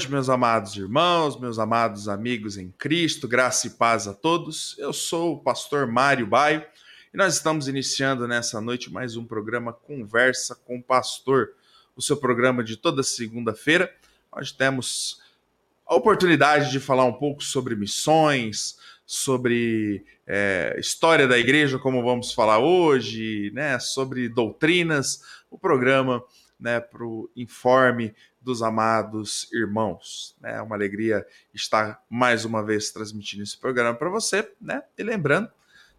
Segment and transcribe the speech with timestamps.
[0.00, 4.74] noite, meus amados irmãos, meus amados amigos em Cristo, graça e paz a todos.
[4.78, 6.64] Eu sou o pastor Mário Baio
[7.12, 11.50] e nós estamos iniciando nessa noite mais um programa Conversa com o Pastor,
[11.94, 13.92] o seu programa de toda segunda-feira.
[14.34, 15.20] Nós temos
[15.86, 22.32] a oportunidade de falar um pouco sobre missões, sobre é, história da igreja, como vamos
[22.32, 26.24] falar hoje, né, sobre doutrinas, o programa
[26.58, 30.34] né, para o informe dos amados irmãos.
[30.42, 30.62] É né?
[30.62, 34.82] uma alegria estar mais uma vez transmitindo esse programa para você, né?
[34.96, 35.50] E lembrando,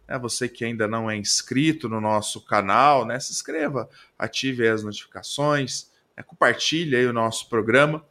[0.08, 4.82] né, você que ainda não é inscrito no nosso canal, né, se inscreva, ative as
[4.82, 8.04] notificações, né, compartilhe aí o nosso programa.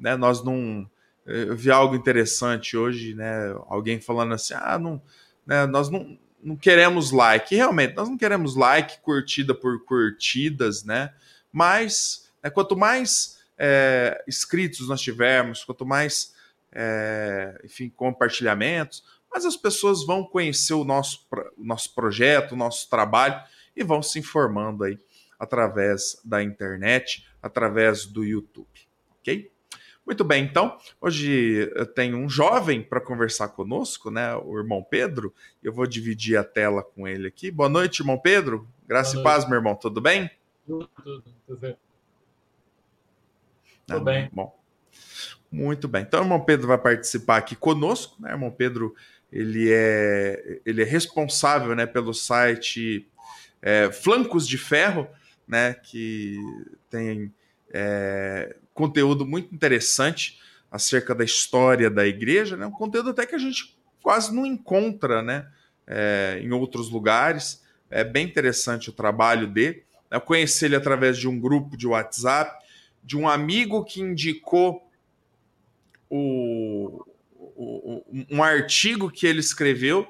[0.00, 0.88] Né, nós não.
[1.26, 3.54] Eu vi algo interessante hoje, né?
[3.68, 5.02] Alguém falando assim, ah, não,
[5.46, 7.54] né, nós não, não queremos like.
[7.54, 11.12] E realmente, nós não queremos like, curtida por curtidas, né?
[11.52, 16.34] Mas né, quanto mais é, inscritos nós tivermos, quanto mais,
[16.72, 22.88] é, enfim, compartilhamentos, mais as pessoas vão conhecer o nosso, o nosso projeto, o nosso
[22.88, 23.42] trabalho
[23.76, 24.98] e vão se informando aí
[25.38, 28.68] através da internet, através do YouTube,
[29.20, 29.50] ok?
[30.04, 35.34] Muito bem, então, hoje eu tenho um jovem para conversar conosco, né, o irmão Pedro,
[35.62, 37.50] eu vou dividir a tela com ele aqui.
[37.50, 40.30] Boa noite, irmão Pedro, graça e paz, meu irmão, tudo bem?
[40.66, 41.76] Tudo, tudo, tudo bem.
[43.88, 44.28] Tudo tá bem.
[44.32, 44.56] Bom.
[45.50, 46.02] Muito bem.
[46.02, 48.16] Então, o irmão Pedro vai participar aqui conosco.
[48.20, 48.30] Né?
[48.30, 48.94] O irmão Pedro
[49.32, 53.06] ele é, ele é responsável né, pelo site
[53.60, 55.08] é, Flancos de Ferro,
[55.46, 56.38] né, que
[56.90, 57.32] tem
[57.70, 60.38] é, conteúdo muito interessante
[60.70, 65.22] acerca da história da igreja, né, um conteúdo até que a gente quase não encontra
[65.22, 65.46] né,
[65.86, 67.62] é, em outros lugares.
[67.90, 69.82] É bem interessante o trabalho dele.
[70.10, 72.64] Eu conheci ele através de um grupo de WhatsApp
[73.08, 74.86] de um amigo que indicou
[76.10, 77.02] o,
[77.34, 80.06] o, um artigo que ele escreveu.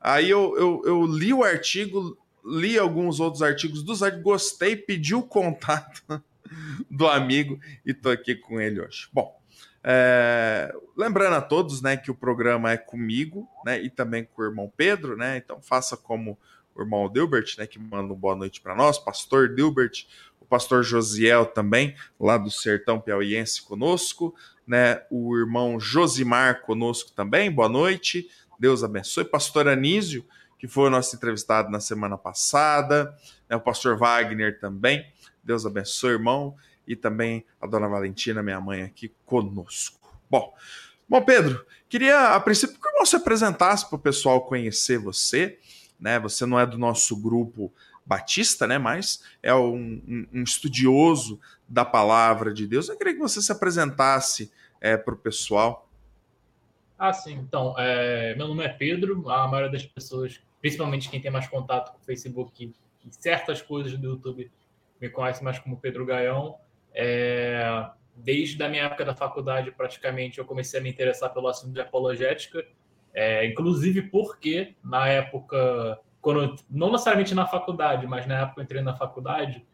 [0.00, 2.16] Aí eu, eu, eu, li o artigo,
[2.46, 6.04] li alguns outros artigos do site, gostei, pedi o contato
[6.88, 9.08] do amigo e tô aqui com ele hoje.
[9.12, 9.36] Bom,
[9.82, 14.44] é, lembrando a todos né, que o programa é comigo né, e também com o
[14.44, 15.38] irmão Pedro, né?
[15.38, 16.38] Então faça como
[16.72, 20.06] o irmão Dilbert, né, que manda uma boa noite para nós, pastor Dilbert,
[20.48, 24.34] pastor Josiel também, lá do Sertão Piauiense conosco,
[24.66, 25.02] né?
[25.10, 28.28] O irmão Josimar conosco também, boa noite,
[28.58, 29.24] Deus abençoe.
[29.24, 30.24] Pastor Anísio,
[30.58, 33.16] que foi o nosso entrevistado na semana passada,
[33.48, 33.56] né?
[33.56, 35.06] o pastor Wagner também,
[35.42, 36.54] Deus abençoe, irmão,
[36.86, 39.98] e também a dona Valentina, minha mãe, aqui conosco.
[40.28, 40.52] Bom,
[41.08, 45.58] bom Pedro, queria a princípio que você apresentasse para o pessoal conhecer você,
[46.00, 46.18] né?
[46.20, 47.72] Você não é do nosso grupo
[48.08, 48.78] batista, né?
[48.78, 51.38] Mas é um, um, estudioso
[51.68, 52.88] da palavra de Deus.
[52.88, 55.86] Eu queria que você se apresentasse é, para o pessoal.
[56.98, 57.34] Ah, sim.
[57.34, 59.28] Então, é, meu nome é Pedro.
[59.30, 62.74] A maioria das pessoas, principalmente quem tem mais contato com o Facebook e
[63.10, 64.50] certas coisas do YouTube,
[64.98, 66.56] me conhece mais como Pedro Gaião.
[66.94, 71.74] É, desde a minha época da faculdade, praticamente, eu comecei a me interessar pelo assunto
[71.74, 72.64] de apologética,
[73.12, 78.82] é, inclusive porque, na época quando não necessariamente na faculdade, mas na época eu entrei
[78.82, 79.64] na faculdade,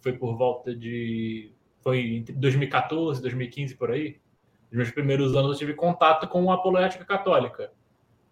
[0.00, 4.20] foi por volta de foi entre 2014, 2015 por aí.
[4.70, 7.72] Nos meus primeiros anos eu tive contato com a apologética católica.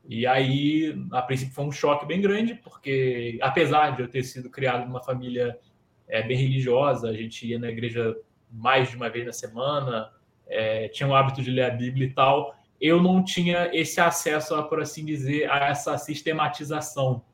[0.08, 4.48] E aí, a princípio foi um choque bem grande, porque apesar de eu ter sido
[4.48, 5.58] criado numa família
[6.06, 8.16] é, bem religiosa, a gente ia na igreja
[8.50, 10.12] mais de uma vez na semana,
[10.46, 14.62] é, tinha o hábito de ler a Bíblia e tal, eu não tinha esse acesso,
[14.64, 17.24] por assim dizer, a essa sistematização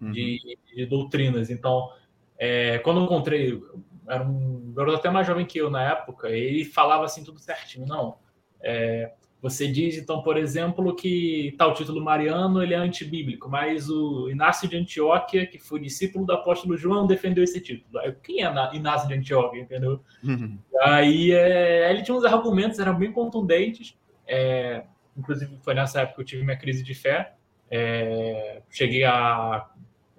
[0.00, 0.10] uhum.
[0.10, 1.50] de, de, doutrinas.
[1.50, 1.90] Então,
[2.38, 3.60] é, quando eu encontrei,
[4.08, 7.86] era um garoto até mais jovem que eu na época, ele falava assim tudo certinho.
[7.86, 8.16] Não,
[8.62, 14.28] é, você diz, então, por exemplo, que tal título mariano ele é antibíblico, mas o
[14.30, 17.98] Inácio de Antioquia, que foi discípulo do apóstolo João, defendeu esse título.
[18.00, 20.00] Aí, quem é Inácio de Antioquia, entendeu?
[20.24, 20.58] Uhum.
[20.80, 23.96] Aí é, ele tinha uns argumentos, eram bem contundentes.
[24.26, 24.84] É,
[25.16, 27.34] inclusive, foi nessa época que eu tive minha crise de fé.
[27.70, 29.68] É, cheguei a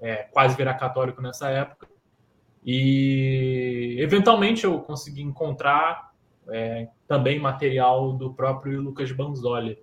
[0.02, 1.88] é, quase virar católico nessa época.
[2.66, 6.12] E eventualmente eu consegui encontrar
[6.50, 9.80] é, também material do próprio Lucas Banzoli,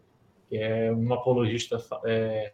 [0.48, 2.52] que é um apologista é,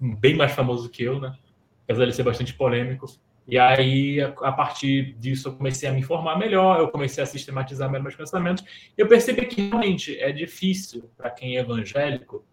[0.00, 1.36] bem mais famoso que eu, né?
[1.84, 3.06] apesar de ser bastante polêmico.
[3.48, 7.88] E aí, a partir disso, eu comecei a me informar melhor, eu comecei a sistematizar
[7.88, 8.64] melhor meus pensamentos.
[8.98, 12.44] Eu percebi que realmente é difícil para quem é evangélico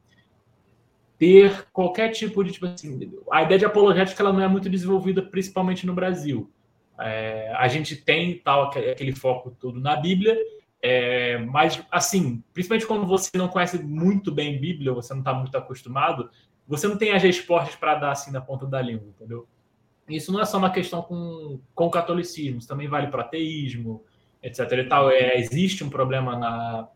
[1.24, 3.00] ter qualquer tipo de tipo assim,
[3.32, 6.52] a ideia de apologética ela não é muito desenvolvida principalmente no Brasil.
[7.00, 10.38] É, a gente tem tal aquele foco todo na Bíblia
[10.82, 15.58] É, mas, assim, principalmente quando você não conhece muito bem Bíblia, você não está muito
[15.58, 16.30] acostumado,
[16.68, 19.48] você não tem as respostas para dar assim na ponta da língua, entendeu?
[20.10, 24.04] Isso não é só uma questão com, com o catolicismo, isso também vale para ateísmo,
[24.42, 24.60] etc.
[24.74, 25.10] E tal.
[25.10, 26.90] É, existe um problema na.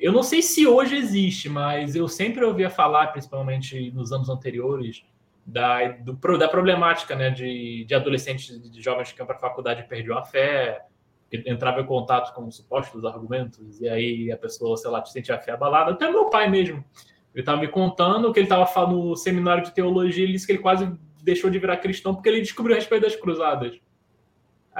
[0.00, 5.04] Eu não sei se hoje existe, mas eu sempre ouvia falar, principalmente nos anos anteriores,
[5.44, 9.82] da, do, da problemática né, de, de adolescentes, de jovens que iam para a faculdade
[9.82, 10.86] e perdiam a fé,
[11.30, 15.38] que entrava em contato com supostos argumentos, e aí a pessoa, sei lá, sentia a
[15.38, 15.92] fé abalada.
[15.92, 16.82] Até meu pai mesmo.
[17.34, 20.60] Ele estava me contando que ele estava no seminário de teologia, ele disse que ele
[20.60, 20.90] quase
[21.22, 23.78] deixou de virar cristão porque ele descobriu a respeito das cruzadas.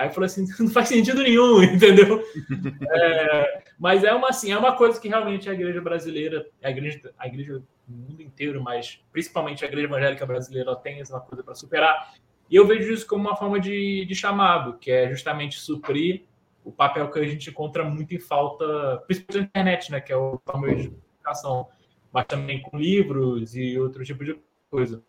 [0.01, 2.25] Aí falei assim, não faz sentido nenhum, entendeu?
[2.91, 7.13] é, mas é uma assim, é uma coisa que realmente a igreja brasileira, a igreja,
[7.19, 11.55] a igreja no mundo inteiro, mas principalmente a igreja evangélica brasileira tem essa coisa para
[11.55, 12.15] superar.
[12.49, 16.25] E eu vejo isso como uma forma de, de chamado, que é justamente suprir
[16.65, 20.17] o papel que a gente encontra muito em falta, principalmente na internet, né, que é
[20.17, 20.87] o famoso de
[21.19, 21.69] educação,
[22.13, 24.39] mas também com livros e outro tipo de
[24.71, 25.03] coisa.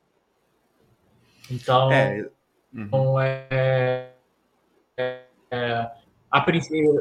[1.50, 2.30] Então, é,
[2.74, 2.84] uhum.
[2.84, 4.11] então é,
[4.98, 5.92] é,
[6.30, 6.94] a princípio.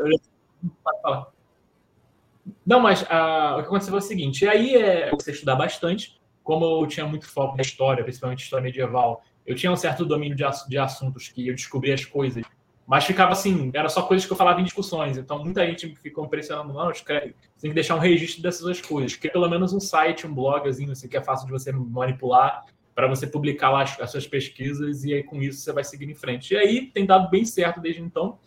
[2.67, 6.21] Não, mas a, o que aconteceu foi o seguinte: aí é você estudar bastante.
[6.43, 10.37] Como eu tinha muito foco na história, principalmente história medieval, eu tinha um certo domínio
[10.37, 12.45] de, de assuntos que eu descobri as coisas
[12.91, 15.17] mas ficava assim, era só coisas que eu falava em discussões.
[15.17, 19.15] Então muita gente ficou impressionando, não, escreve, você tem que deixar um registro dessas coisas.
[19.15, 22.65] Que pelo menos um site, um blogzinho, assim, que é fácil de você manipular
[23.00, 26.11] para você publicar lá as, as, suas pesquisas e aí com isso você vai seguir
[26.11, 26.52] em frente.
[26.52, 28.38] E aí tem dado bem certo desde então.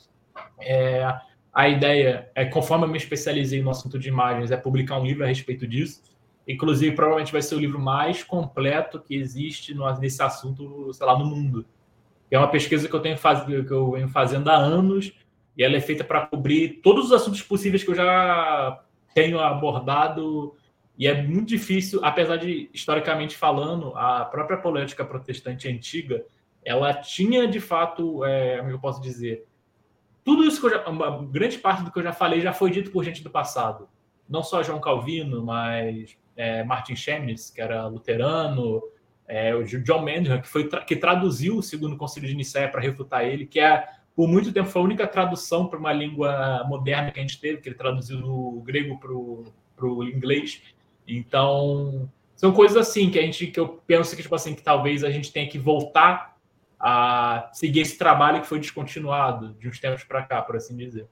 [0.62, 1.12] É,
[1.52, 5.24] a ideia é, conforme eu me especializei no assunto de imagens, é publicar um livro
[5.24, 6.02] a respeito disso.
[6.48, 11.18] Inclusive, provavelmente vai ser o livro mais completo que existe no, nesse assunto, sei lá,
[11.18, 11.66] no mundo
[12.36, 13.44] é uma pesquisa que eu tenho faz...
[13.44, 15.14] que eu venho fazendo há anos
[15.56, 18.84] e ela é feita para cobrir todos os assuntos possíveis que eu já
[19.14, 20.56] tenho abordado
[20.98, 26.24] e é muito difícil, apesar de historicamente falando, a própria política protestante antiga,
[26.64, 29.46] ela tinha de fato, é, como eu posso dizer,
[30.24, 32.70] tudo isso que eu já, uma grande parte do que eu já falei já foi
[32.72, 33.90] dito por gente do passado,
[34.30, 38.82] não só João Calvino, mas é, Martin Chemnitz, que era luterano,
[39.28, 43.26] é, o John Manningham, que, foi que traduziu o segundo concílio de Nicéia para refutar
[43.26, 47.20] ele, que é, por muito tempo foi a única tradução para uma língua moderna que
[47.20, 49.12] a gente teve, que ele traduziu do grego para
[49.88, 50.62] o inglês.
[51.08, 55.04] Então, são coisas assim que a gente que eu penso que tipo assim que talvez
[55.04, 56.36] a gente tenha que voltar
[56.80, 61.08] a seguir esse trabalho que foi descontinuado de uns tempos para cá, por assim dizer.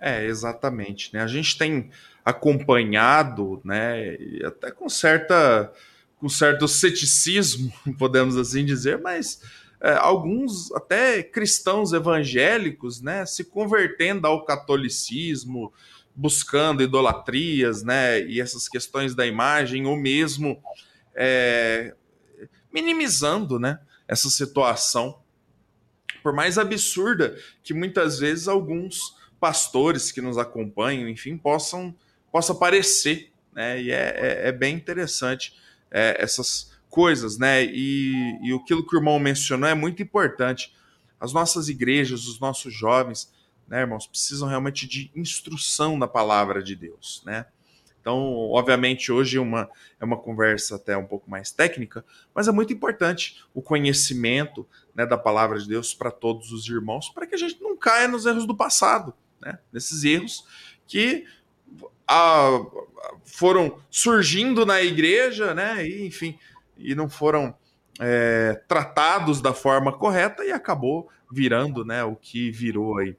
[0.00, 1.12] É, exatamente.
[1.12, 1.22] Né?
[1.22, 1.90] A gente tem
[2.24, 5.70] acompanhado, né, até com certa
[6.16, 9.42] com certo ceticismo, podemos assim dizer, mas
[9.78, 15.70] é, alguns até cristãos evangélicos, né, se convertendo ao catolicismo,
[16.14, 20.62] buscando idolatrias, né, e essas questões da imagem, ou mesmo
[21.14, 21.94] é,
[22.72, 25.18] minimizando, né, essa situação,
[26.22, 31.94] por mais absurda que muitas vezes alguns pastores que nos acompanham, enfim, possam
[32.32, 33.80] possa parecer, né?
[33.80, 35.54] E é, é, é bem interessante
[35.88, 37.64] é, essas coisas, né?
[37.64, 40.74] E, e aquilo que o irmão mencionou é muito importante.
[41.20, 43.32] As nossas igrejas, os nossos jovens,
[43.68, 47.46] né, irmãos, precisam realmente de instrução da palavra de Deus, né?
[48.04, 49.66] Então, obviamente, hoje é uma,
[49.98, 52.04] é uma conversa até um pouco mais técnica,
[52.34, 57.08] mas é muito importante o conhecimento né, da palavra de Deus para todos os irmãos,
[57.08, 59.58] para que a gente não caia nos erros do passado, né?
[59.72, 60.46] Nesses erros
[60.86, 61.24] que
[62.06, 62.60] a,
[63.24, 65.86] foram surgindo na igreja, né?
[65.88, 66.38] E, enfim,
[66.76, 67.56] e não foram
[67.98, 72.04] é, tratados da forma correta e acabou virando, né?
[72.04, 73.16] O que virou aí.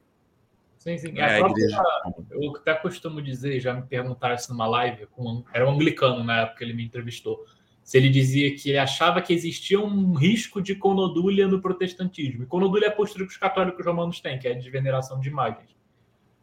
[0.86, 1.18] Sim, sim.
[1.18, 1.82] É, própria, igreja...
[2.30, 6.42] Eu até costumo dizer, já me perguntaram isso numa live, com, era um anglicano na
[6.42, 7.44] época que ele me entrevistou.
[7.82, 12.44] Se ele dizia que ele achava que existia um risco de conodúlia no protestantismo.
[12.44, 15.28] E conodúlia é a postura que os católicos romanos têm, que é de veneração de
[15.28, 15.74] imagens.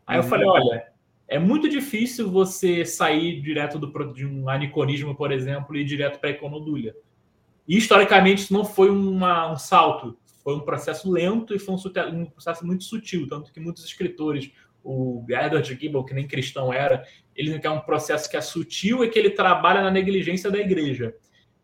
[0.05, 0.87] Aí eu falei, olha,
[1.25, 6.19] é muito difícil você sair direto do, de um aniconismo, por exemplo, e ir direto
[6.19, 6.93] para a econodúlia.
[7.65, 12.21] E historicamente isso não foi uma, um salto, foi um processo lento e foi um,
[12.21, 14.51] um, processo muito sutil, tanto que muitos escritores,
[14.83, 19.09] o Edward Gibbon, que nem cristão era, ele quer um processo que é sutil e
[19.09, 21.15] que ele trabalha na negligência da igreja.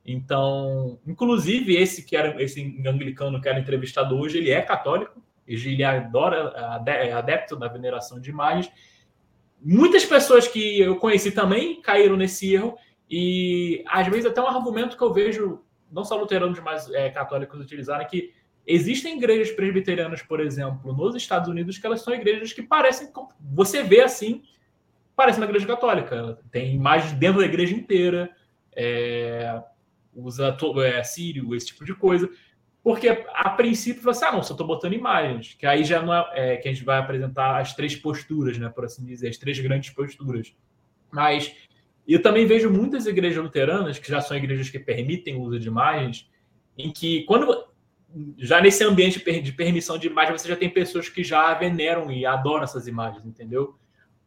[0.05, 5.83] Então, inclusive esse que era esse anglicano que era entrevistado hoje, ele é católico, ele
[5.83, 8.71] adora, é adepto da veneração de imagens,
[9.61, 12.77] muitas pessoas que eu conheci também caíram nesse erro
[13.09, 17.59] e às vezes até um argumento que eu vejo não só luteranos mas é, católicos
[17.59, 18.33] utilizarem que
[18.65, 23.83] existem igrejas presbiterianas, por exemplo, nos Estados Unidos, que elas são igrejas que parecem, você
[23.83, 24.43] vê assim,
[25.15, 26.39] parece uma igreja católica.
[26.51, 28.29] Tem imagens dentro da igreja inteira,
[28.75, 29.61] é,
[30.15, 32.29] usa é, sírio, esse tipo de coisa.
[32.81, 36.29] Porque a princípio você, ah, não, só estou botando imagens, que aí já não é,
[36.33, 39.59] é, que a gente vai apresentar as três posturas, né, por assim dizer, as três
[39.59, 40.55] grandes posturas.
[41.11, 41.53] Mas
[42.07, 45.67] eu também vejo muitas igrejas luteranas, que já são igrejas que permitem o uso de
[45.67, 46.29] imagens,
[46.77, 47.68] em que quando
[48.37, 52.25] já nesse ambiente de permissão de imagem, você já tem pessoas que já veneram e
[52.25, 53.75] adoram essas imagens, entendeu?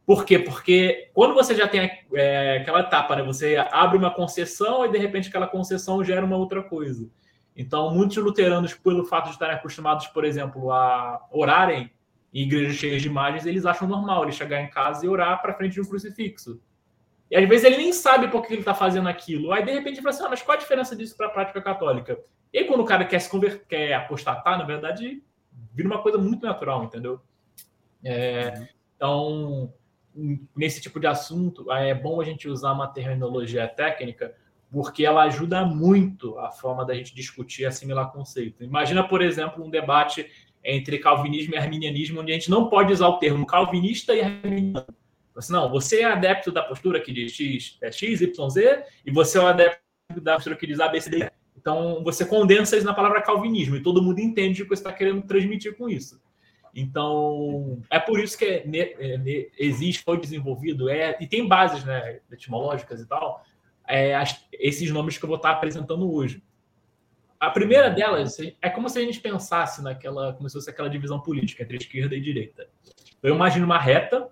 [0.06, 0.38] Por quê?
[0.38, 3.22] Porque quando você já tem é, aquela etapa, né?
[3.22, 7.08] Você abre uma concessão e de repente aquela concessão gera uma outra coisa.
[7.56, 11.90] Então, muitos luteranos, pelo fato de estarem acostumados, por exemplo, a orarem
[12.32, 15.54] em igrejas cheias de imagens, eles acham normal ele chegar em casa e orar para
[15.54, 16.60] frente de um crucifixo.
[17.30, 19.52] E às vezes ele nem sabe por que ele está fazendo aquilo.
[19.52, 21.60] Aí de repente ele fala assim: ah, mas qual a diferença disso para a prática
[21.60, 22.18] católica?
[22.52, 25.23] E aí, quando o cara quer se converter, quer apostatar, na verdade,
[25.73, 27.21] vira uma coisa muito natural, entendeu?
[28.04, 29.73] É, então,
[30.54, 34.35] nesse tipo de assunto, é bom a gente usar uma terminologia técnica,
[34.71, 38.64] porque ela ajuda muito a forma da gente discutir e assimilar conceito.
[38.64, 40.30] Imagina, por exemplo, um debate
[40.64, 44.87] entre calvinismo e arminianismo, onde a gente não pode usar o termo calvinista e arminiano.
[45.35, 49.11] Você, não, você é adepto da postura que diz X, é X, Y, Z, e
[49.11, 49.80] você é o adepto
[50.21, 51.30] da postura que diz A, B, C, D.
[51.62, 54.92] Então, você condensa isso na palavra calvinismo, e todo mundo entende o que você está
[54.92, 56.21] querendo transmitir com isso.
[56.75, 62.19] Então, é por isso que é, é, existe, foi desenvolvido, é, e tem bases né,
[62.33, 63.45] etimológicas e tal,
[63.87, 66.42] é, as, esses nomes que eu vou estar apresentando hoje.
[67.38, 71.21] A primeira delas é como se a gente pensasse naquela, como se fosse aquela divisão
[71.21, 72.69] política entre esquerda e direita.
[73.23, 74.28] Eu imagino uma reta,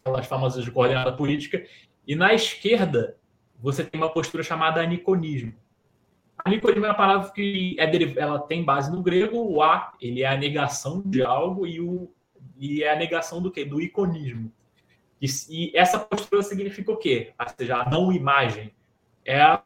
[0.00, 1.64] aquelas famosas de coordenada política,
[2.06, 3.16] e na esquerda
[3.58, 5.54] você tem uma postura chamada aniconismo.
[6.44, 10.26] Aniconismo é uma palavra que é, ela tem base no grego, o a ele é
[10.26, 12.10] a negação de algo e, o,
[12.56, 13.64] e é a negação do quê?
[13.64, 14.52] Do iconismo.
[15.20, 17.32] E, e essa postura significa o quê?
[17.38, 18.72] Ou seja, a não imagem.
[19.24, 19.62] É a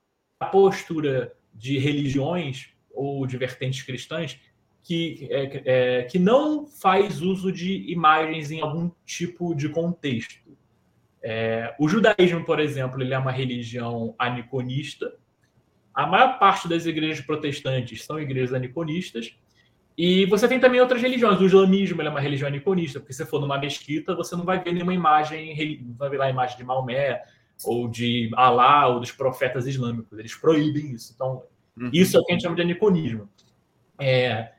[0.50, 4.38] postura de religiões ou de vertentes cristãs
[4.82, 10.46] que, é, é, que não faz uso de imagens em algum tipo de contexto.
[11.22, 15.12] É, o judaísmo, por exemplo, ele é uma religião aniconista.
[15.96, 19.34] A maior parte das igrejas protestantes são igrejas aniconistas.
[19.96, 21.40] E você tem também outras religiões.
[21.40, 24.62] O islamismo é uma religião aniconista, porque se você for numa mesquita, você não vai
[24.62, 27.22] ver nenhuma imagem, não vai ver lá a imagem de Maomé,
[27.64, 30.18] ou de Alá, ou dos profetas islâmicos.
[30.18, 31.14] Eles proíbem isso.
[31.14, 31.42] Então,
[31.80, 31.88] uhum.
[31.90, 33.26] isso é o que a gente chama de aniconismo.
[33.98, 34.52] É,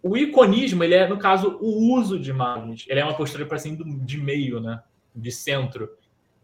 [0.00, 2.84] o iconismo, ele é, no caso, o uso de imagens.
[2.88, 4.80] Ele é uma postura, para assim, de meio, né?
[5.12, 5.88] De centro.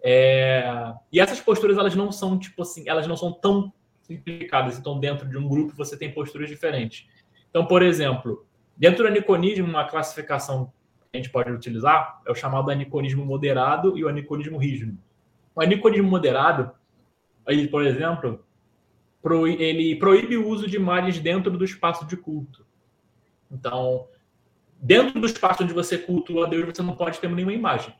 [0.02, 0.94] É...
[1.12, 3.72] E essas posturas, elas não são, tipo assim, elas não são tão
[4.10, 4.78] simplificadas.
[4.78, 7.06] Então, dentro de um grupo, você tem posturas diferentes.
[7.48, 8.44] Então, por exemplo,
[8.76, 13.96] dentro do aniconismo, uma classificação que a gente pode utilizar é o chamado aniconismo moderado
[13.96, 14.98] e o aniconismo rígido.
[15.54, 16.72] O aniconismo moderado,
[17.46, 18.44] ele, por exemplo,
[19.58, 22.66] ele proíbe o uso de imagens dentro do espaço de culto.
[23.50, 24.06] Então,
[24.80, 27.94] dentro do espaço onde você cultua a Deus, você não pode ter nenhuma imagem.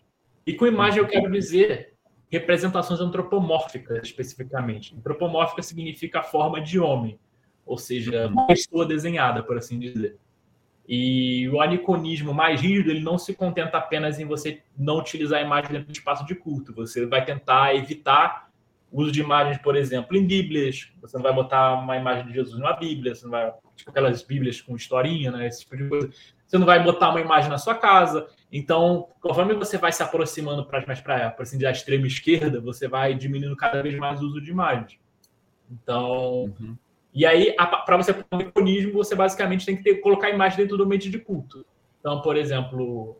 [0.46, 1.94] E com imagem eu quero dizer
[2.30, 4.94] representações antropomórficas, especificamente.
[4.96, 7.18] Antropomórfica significa forma de homem,
[7.66, 10.16] ou seja, uma pessoa desenhada, por assim dizer.
[10.88, 15.42] E o aniconismo mais rígido, ele não se contenta apenas em você não utilizar a
[15.42, 16.72] imagem dentro do espaço de culto.
[16.74, 18.50] Você vai tentar evitar
[18.90, 20.92] o uso de imagens, por exemplo, em Bíblias.
[21.00, 24.22] Você não vai botar uma imagem de Jesus numa Bíblia, você não vai tipo aquelas
[24.22, 25.46] Bíblias com historinha, né?
[25.46, 26.10] Esse tipo de coisa.
[26.50, 28.26] Você não vai botar uma imagem na sua casa.
[28.50, 33.14] Então, conforme você vai se aproximando para mais para assim, da extrema esquerda, você vai
[33.14, 34.98] diminuindo cada vez mais o uso de imagens.
[35.70, 36.76] Então, uhum.
[37.14, 37.54] e aí
[37.86, 40.82] para você pôr um iconismo, você basicamente tem que ter, colocar a imagem dentro do
[40.82, 41.64] ambiente de culto.
[42.00, 43.16] Então, por exemplo,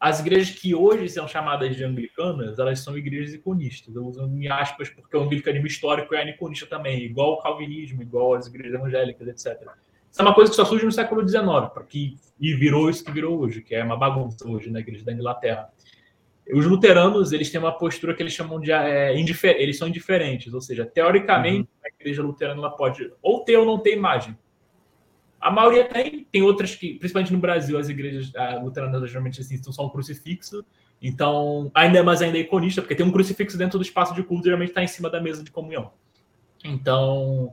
[0.00, 3.94] as igrejas que hoje são chamadas de anglicanas, elas são igrejas iconistas.
[3.94, 8.32] Eu uso em aspas porque o anglicanismo histórico é aniconista também, igual o calvinismo, igual
[8.32, 9.68] as igrejas evangélicas, etc.
[10.10, 11.44] Isso é uma coisa que só surge no século XIX,
[11.88, 15.12] que, e virou isso que virou hoje, que é uma bagunça hoje na igreja da
[15.12, 15.68] Inglaterra.
[16.52, 20.60] Os luteranos, eles têm uma postura que eles chamam de é, eles são indiferentes, ou
[20.60, 21.84] seja, teoricamente uhum.
[21.84, 24.36] a igreja luterana ela pode ou ter ou não ter imagem.
[25.40, 29.72] A maioria tem, tem outras que, principalmente no Brasil, as igrejas luteranas geralmente assim, são
[29.72, 30.64] só um crucifixo.
[31.00, 34.44] Então, ainda mais ainda é iconista, porque tem um crucifixo dentro do espaço de culto,
[34.44, 35.92] geralmente está em cima da mesa de comunhão.
[36.64, 37.52] Então,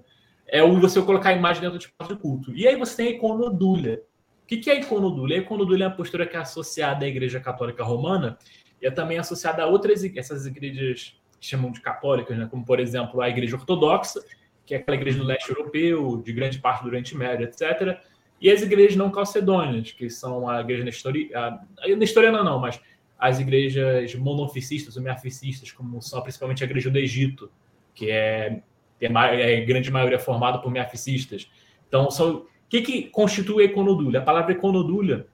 [0.56, 2.56] é o você colocar a imagem dentro do espaço de culto.
[2.56, 4.02] E aí você tem a iconodúlia.
[4.44, 5.38] O que, é a iconodúlia?
[5.38, 8.38] A iconodúlia é uma postura que é associada à Igreja Católica Romana
[8.82, 12.48] e é também associada a outras essas igrejas que chamam de católicas, né?
[12.50, 14.24] como por exemplo a Igreja Ortodoxa,
[14.66, 18.00] que é aquela igreja do leste europeu, de grande parte do Oriente Médio, etc.
[18.40, 22.80] e as igrejas não calcedônias, que são a igreja nestoriana, nestoriana não, mas
[23.20, 27.52] as igrejas monofiscistas ou miaficistas, como são principalmente a igreja do Egito,
[27.94, 28.62] que é,
[29.00, 31.50] é, é grande maioria formada por miaficistas.
[31.88, 34.20] Então, são, o que, que constitui a?
[34.20, 35.28] A palavra iconodúlia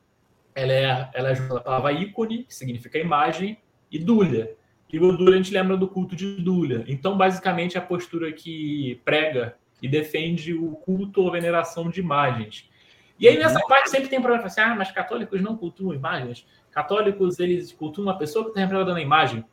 [0.54, 3.58] ela é, ela é a palavra ícone, que significa imagem,
[3.92, 4.56] e dúlia.
[4.92, 6.84] E o dúlia a gente lembra do culto de dúlia.
[6.88, 12.70] Então, basicamente, é a postura que prega e defende o culto ou veneração de imagens.
[13.18, 16.46] E aí, nessa parte, sempre tem problema assim, ah, mas católicos não cultuam imagens.
[16.72, 19.46] Católicos, eles cultuam uma pessoa que está representada na imagem.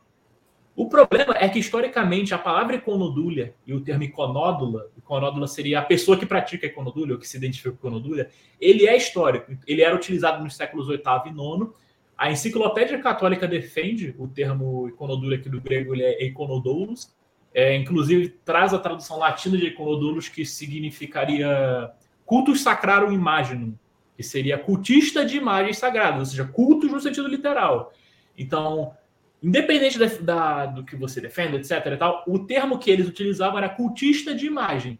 [0.79, 5.81] O problema é que, historicamente, a palavra iconodúlia e o termo iconódula, iconódula seria a
[5.81, 8.29] pessoa que pratica iconodúlia, ou que se identifica com iconodúlia,
[8.61, 9.51] ele é histórico.
[9.67, 11.69] Ele era utilizado nos séculos VIII e IX.
[12.17, 17.13] A enciclopédia católica defende o termo iconodúlia, que do grego ele é iconodoulos.
[17.53, 21.91] É, inclusive, traz a tradução latina de iconodoulos, que significaria
[22.25, 23.73] cultus sacrarum imaginum,
[24.15, 27.91] que seria cultista de imagens sagradas, ou seja, cultos no sentido literal.
[28.37, 28.93] Então,
[29.41, 31.97] independente da, da, do que você defende, etc.
[31.97, 34.99] Tal, o termo que eles utilizavam era cultista de imagem.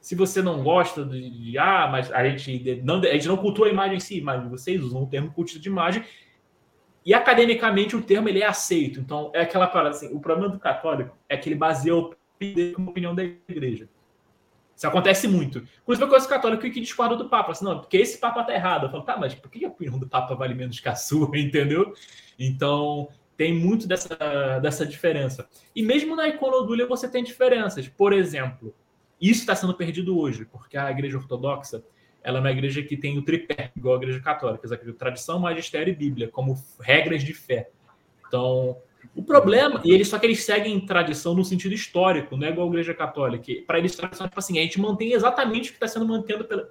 [0.00, 3.66] Se você não gosta de, de ah, mas a gente não, a gente não cultua
[3.66, 6.04] a imagem em si, mas vocês usam o termo cultista de imagem.
[7.04, 9.00] E academicamente o termo ele é aceito.
[9.00, 11.94] Então é aquela parada assim, o problema do católico é que ele baseia
[12.74, 13.88] como opinião da igreja.
[14.76, 15.62] Isso acontece muito.
[15.82, 17.52] Inclusive, a coisa católica que discorda do Papa.
[17.52, 18.86] Assim, não, porque esse Papa tá errado.
[18.86, 21.30] Eu falo, tá, mas por que a opinião do Papa vale menos que a sua,
[21.38, 21.94] entendeu?
[22.38, 25.48] Então, tem muito dessa, dessa diferença.
[25.74, 27.88] E mesmo na iconodúlia você tem diferenças.
[27.88, 28.74] Por exemplo,
[29.20, 31.82] isso está sendo perdido hoje, porque a igreja ortodoxa
[32.22, 35.92] ela é uma igreja que tem o tripé, igual a igreja católica, a tradição, magistério
[35.92, 37.68] e bíblia, como regras de fé.
[38.26, 38.78] Então,
[39.14, 42.66] o problema, e eles só que eles seguem tradição no sentido histórico, não é igual
[42.66, 43.52] a igreja católica.
[43.66, 46.70] Para eles, tradição, tipo assim, a gente mantém exatamente o que está sendo mantendo pela.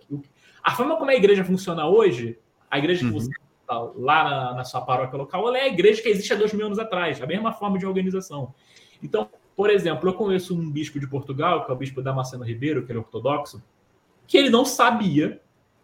[0.64, 3.20] A forma como a igreja funciona hoje, a igreja que uhum.
[3.20, 3.30] você
[3.70, 6.66] lá na, na, sua paróquia local, ela é a igreja que existe há dois mil
[6.66, 8.54] anos atrás, a mesma forma de organização.
[9.02, 12.86] Então, por exemplo, eu conheço um bispo de Portugal, que é o bispo Damasceno Ribeiro,
[12.86, 13.64] que ele é ortodoxo,
[14.28, 15.42] que ele não sabia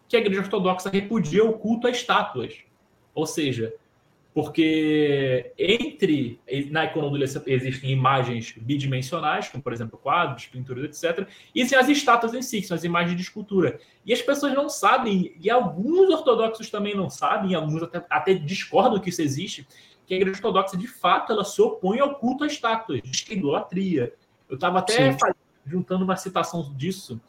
[0.08, 2.64] que a igreja ortodoxa repudia o culto a estátuas.
[3.14, 3.74] Ou seja,
[4.34, 6.40] porque entre
[6.70, 11.28] na iconodúlia existem imagens bidimensionais, como por exemplo quadros, pinturas, etc.
[11.54, 13.80] E existem as estátuas em si, que são as imagens de escultura.
[14.06, 19.00] E as pessoas não sabem, e alguns ortodoxos também não sabem, alguns até, até discordam
[19.00, 19.68] que isso existe,
[20.06, 23.34] que a igreja ortodoxa, de fato, ela se opõe ao culto a estátuas, diz que
[23.34, 24.14] é idolatria.
[24.48, 25.16] Eu estava até
[25.66, 27.20] juntando uma citação disso,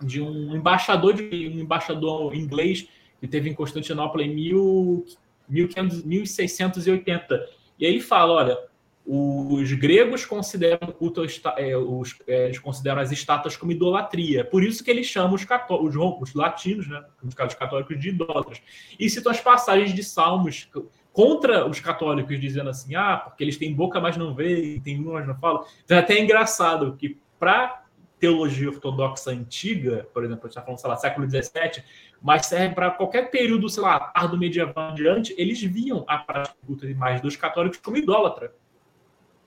[0.00, 2.88] de um embaixador de um embaixador inglês
[3.20, 5.06] que teve em Constantinopla em mil
[5.48, 7.48] 1680.
[7.78, 8.58] E aí ele fala, olha,
[9.06, 11.22] os gregos consideram culto,
[11.56, 14.44] é, os, é, eles consideram as estátuas como idolatria.
[14.44, 18.62] Por isso que eles chamam os, os, os latinos, né, os católicos, de idólatras.
[18.98, 20.70] E citam as passagens de Salmos
[21.12, 25.14] contra os católicos, dizendo assim, ah, porque eles têm boca, mas não veem, têm língua,
[25.14, 25.64] mas não falam.
[25.84, 27.84] Então é até engraçado que para
[28.18, 31.84] teologia ortodoxa antiga, por exemplo, a gente está falando, sei lá, século XVII,
[32.24, 36.90] mas serve para qualquer período, sei lá, tardo medieval adiante, eles viam a prática de
[36.90, 38.54] imagem dos católicos como idólatra.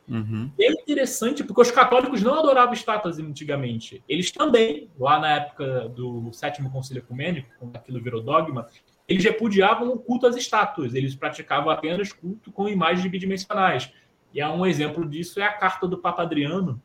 [0.07, 0.49] Uhum.
[0.57, 4.03] é interessante porque os católicos não adoravam estátuas antigamente.
[4.07, 8.67] Eles também, lá na época do sétimo concílio ecumênico, quando aquilo virou dogma,
[9.07, 10.93] eles repudiavam o culto às estátuas.
[10.93, 13.91] Eles praticavam apenas culto com imagens bidimensionais.
[14.31, 16.79] E um exemplo disso é a carta do Papa Adriano,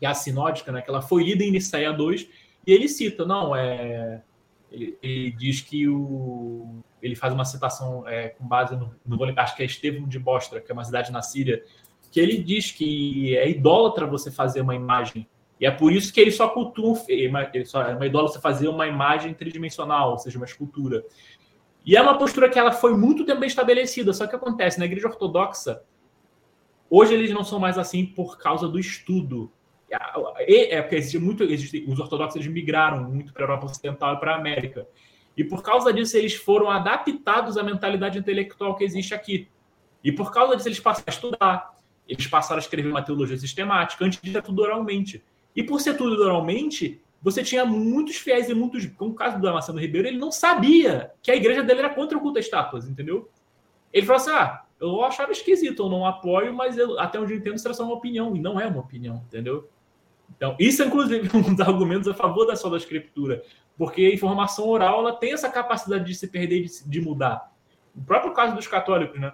[0.00, 2.28] que é a sinódica, né, que ela foi lida em Niceia 2,
[2.66, 4.22] e ele cita, não, é,
[4.70, 9.56] ele, ele diz que o, ele faz uma citação é, com base no, no, acho
[9.56, 11.62] que é Estevão de Bostra, que é uma cidade na Síria,
[12.10, 15.28] que ele diz que é idólatra você fazer uma imagem,
[15.60, 18.86] e é por isso que ele só cultua, ele só, é uma idólatra fazer uma
[18.86, 21.04] imagem tridimensional, ou seja, uma escultura.
[21.84, 25.08] E é uma postura que ela foi muito tempo estabelecida, só que acontece, na igreja
[25.08, 25.82] ortodoxa,
[26.88, 29.52] hoje eles não são mais assim por causa do estudo,
[29.90, 34.34] é porque existe muito, existe, os ortodoxos migraram muito para a Europa Ocidental e para
[34.34, 34.86] a América.
[35.36, 39.48] E por causa disso, eles foram adaptados à mentalidade intelectual que existe aqui.
[40.02, 41.76] E por causa disso, eles passaram a estudar,
[42.08, 45.22] eles passaram a escrever uma teologia sistemática, antes era tudo oralmente.
[45.54, 48.86] E por ser tudo oralmente, você tinha muitos fiéis e muitos.
[48.86, 52.16] Como o caso do Damasceno Ribeiro, ele não sabia que a igreja dele era contra
[52.16, 53.28] o culto a estátuas, entendeu?
[53.92, 57.38] Ele falou assim: ah, eu achava esquisito, eu não apoio, mas eu, até onde eu
[57.38, 59.68] entendo, isso era só uma opinião, e não é uma opinião, entendeu?
[60.36, 63.42] Então, isso é inclusive um dos argumentos a favor da sola escritura,
[63.76, 67.52] porque a informação oral ela tem essa capacidade de se perder de, de, mudar.
[67.94, 69.32] O próprio caso dos católicos, né?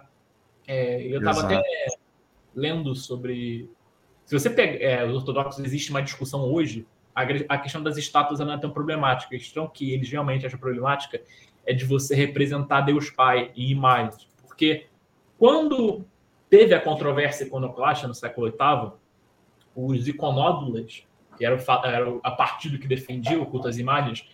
[0.67, 1.61] É, eu estava até
[2.53, 3.69] lendo sobre.
[4.25, 4.83] Se você pega.
[4.83, 6.85] É, os ortodoxos, existe uma discussão hoje
[7.17, 9.35] a, a questão das estátuas não é tão problemática.
[9.35, 11.19] A questão que eles realmente acham problemática
[11.65, 14.27] é de você representar Deus Pai em imagens.
[14.45, 14.85] Porque
[15.39, 16.05] quando
[16.47, 18.91] teve a controvérsia iconoclasta no século VIII,
[19.85, 21.03] os iconódulas,
[21.37, 24.27] que era, o, era a partido que defendia o culto às imagens,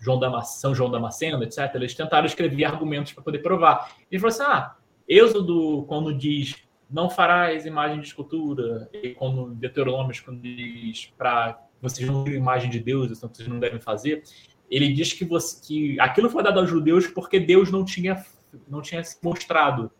[0.00, 3.92] João São João Damasceno, etc., eles tentaram escrever argumentos para poder provar.
[4.10, 4.76] E falou assim: ah,
[5.08, 12.08] Êxodo, quando diz não farás imagem de escultura, e quando Deuteronômio, quando diz para vocês
[12.08, 14.22] não terem imagem de Deus, então vocês não devem fazer,
[14.70, 18.24] ele diz que, você, que aquilo foi dado aos judeus porque Deus não tinha,
[18.68, 19.90] não tinha se mostrado.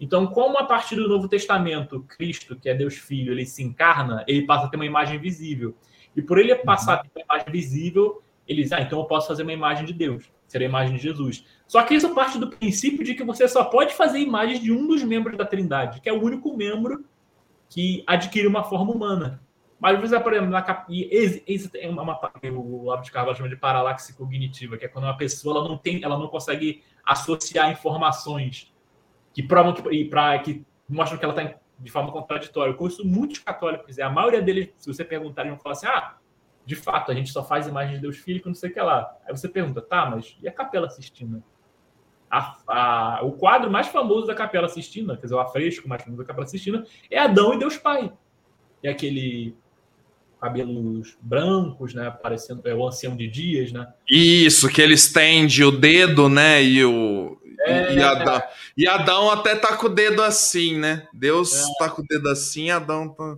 [0.00, 4.24] Então, como a partir do Novo Testamento, Cristo, que é Deus Filho, ele se encarna,
[4.26, 5.76] ele passa a ter uma imagem visível.
[6.16, 9.28] E por ele passar a ter uma imagem visível, ele diz, ah, então eu posso
[9.28, 11.44] fazer uma imagem de Deus, ser a imagem de Jesus.
[11.68, 14.86] Só que isso parte do princípio de que você só pode fazer imagens de um
[14.86, 17.04] dos membros da Trindade, que é o único membro
[17.68, 19.42] que adquire uma forma humana.
[19.78, 20.90] Mas você, por exemplo, na cap...
[21.70, 22.18] tem uma, uma,
[22.52, 25.76] o Lavo de Carvalho chama de paralaxe cognitiva, que é quando uma pessoa ela não
[25.76, 28.72] tem, ela não consegue associar informações
[29.32, 32.70] que provam que, pra, que mostram que ela está de forma contraditória.
[32.70, 35.86] Eu conheço muitos católicos, e a maioria deles, se você perguntar, eles vão falar assim:
[35.86, 36.16] ah,
[36.64, 38.80] de fato, a gente só faz imagens de Deus Filho, que não sei o que
[38.80, 39.10] lá.
[39.26, 41.42] Aí você pergunta, tá, mas e a Capela Sistina?
[42.30, 46.22] A, a, o quadro mais famoso da Capela Sistina, quer dizer, o afresco mais famoso
[46.22, 48.12] da Capela Sistina, é Adão e Deus Pai.
[48.82, 49.56] É aquele
[50.40, 52.10] cabelos brancos, né?
[52.10, 53.86] Parecendo é o ancião de dias, né?
[54.08, 56.62] Isso, que ele estende o dedo, né?
[56.62, 57.36] E o.
[57.60, 58.50] É, e, Adão, é.
[58.76, 61.06] e Adão até tá com o dedo assim, né?
[61.12, 61.64] Deus é.
[61.78, 63.36] tá com o dedo assim, Adão tá.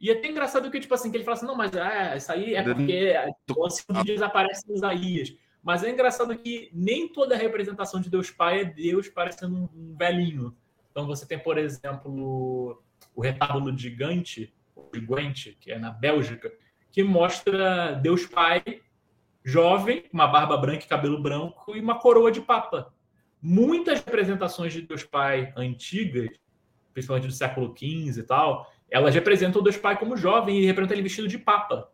[0.00, 2.30] E é até engraçado que, tipo assim, que ele fala assim, não, mas é, isso
[2.30, 3.14] aí é porque
[3.56, 5.34] o ancião de aparece em Isaías.
[5.62, 9.96] Mas é engraçado que nem toda a representação de Deus Pai é Deus parecendo um
[9.96, 10.56] velhinho.
[10.90, 12.80] Então você tem, por exemplo,
[13.14, 14.54] o retábulo gigante,
[14.92, 16.52] de Gwent, que é na Bélgica,
[16.92, 18.62] que mostra Deus Pai
[19.44, 22.92] jovem, uma barba branca e cabelo branco e uma coroa de papa.
[23.40, 26.28] Muitas representações de Deus Pai antigas,
[26.92, 30.96] principalmente do século XV e tal, elas representam o Deus Pai como jovem e representam
[30.96, 31.90] ele vestido de papa.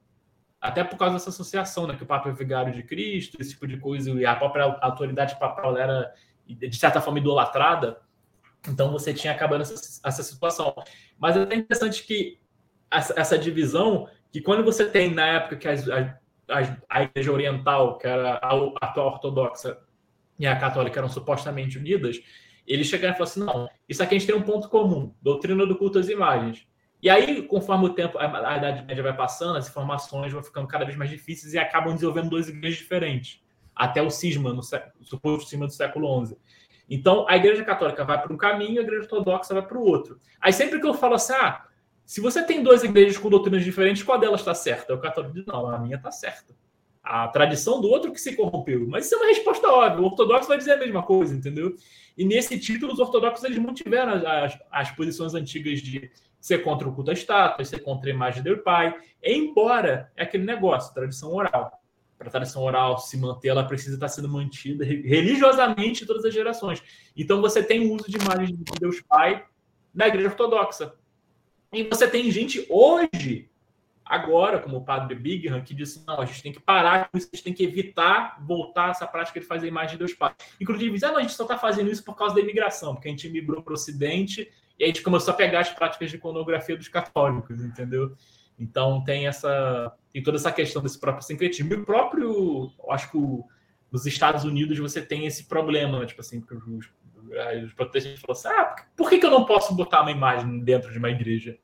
[0.60, 1.94] Até por causa dessa associação, né?
[1.94, 5.38] Que o Papa é vigário de Cristo, esse tipo de coisa, e a própria autoridade
[5.38, 6.10] papal era,
[6.46, 8.00] de certa forma, idolatrada.
[8.66, 10.74] Então você tinha acabando essa, essa situação.
[11.18, 12.38] Mas é interessante que
[12.90, 15.86] essa, essa divisão que quando você tem na época que as,
[16.48, 19.78] as, a igreja oriental, que era a atual ortodoxa
[20.38, 22.20] e a católica eram supostamente unidas,
[22.66, 25.66] eles chegaram e falaram assim: não, isso aqui a gente tem um ponto comum, doutrina
[25.66, 26.66] do culto às imagens.
[27.02, 30.86] E aí, conforme o tempo, a, Idade Média vai passando, as informações vão ficando cada
[30.86, 33.42] vez mais difíceis e acabam desenvolvendo duas igrejas diferentes,
[33.76, 36.34] até o cisma, no, o suposto cisma do século XI.
[36.88, 40.18] Então, a Igreja Católica vai para um caminho, a Igreja Ortodoxa vai para o outro.
[40.40, 41.66] Aí, sempre que eu falo assim, ah,
[42.06, 44.94] se você tem duas igrejas com doutrinas diferentes, qual delas está certa?
[44.94, 46.54] O católico diz, não, a minha está certa.
[47.04, 48.86] A tradição do outro que se corrompeu.
[48.88, 50.00] Mas isso é uma resposta óbvia.
[50.00, 51.76] O ortodoxo vai dizer a mesma coisa, entendeu?
[52.16, 56.94] E nesse título, os ortodoxos eles mantiveram as, as posições antigas de ser contra o
[56.94, 61.80] culto à estátua, ser contra a imagem do pai, embora é aquele negócio, tradição oral.
[62.18, 66.34] Para a tradição oral se manter, ela precisa estar sendo mantida religiosamente em todas as
[66.34, 66.82] gerações.
[67.16, 69.44] Então você tem o uso de imagem de Deus Pai
[69.94, 70.94] na igreja ortodoxa.
[71.72, 73.48] E você tem gente hoje,
[74.14, 77.28] agora, como o padre Bigham, que disse: não, a gente tem que parar com isso,
[77.32, 80.34] a gente tem que evitar voltar essa prática de fazer a imagem de Deus Pai.
[80.60, 83.10] Inclusive, ah, não, a gente só está fazendo isso por causa da imigração, porque a
[83.10, 86.76] gente migrou para o Ocidente e a gente começou a pegar as práticas de iconografia
[86.76, 88.16] dos católicos, entendeu?
[88.58, 91.72] Então tem essa tem toda essa questão desse próprio sincretismo.
[91.72, 93.44] E o próprio, acho que o,
[93.90, 96.06] nos Estados Unidos você tem esse problema, né?
[96.06, 96.88] tipo assim, os,
[97.64, 100.92] os protestantes falam assim, ah, por que, que eu não posso botar uma imagem dentro
[100.92, 101.58] de uma igreja?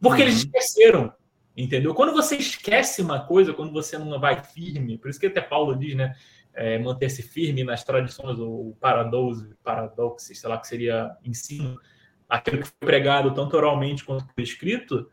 [0.00, 0.28] Porque uhum.
[0.28, 1.12] eles esqueceram,
[1.56, 1.94] entendeu?
[1.94, 5.74] Quando você esquece uma coisa, quando você não vai firme, por isso que até Paulo
[5.76, 6.14] diz, né?
[6.52, 11.78] É, manter-se firme nas tradições, ou paradoxo, paradoxo, sei lá, que seria ensino,
[12.26, 15.10] aquilo que foi pregado tanto oralmente quanto por escrito,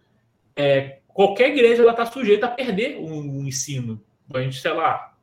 [0.56, 4.02] é, qualquer igreja está sujeita a perder o um, um ensino.
[4.34, 5.18] A gente, sei lá,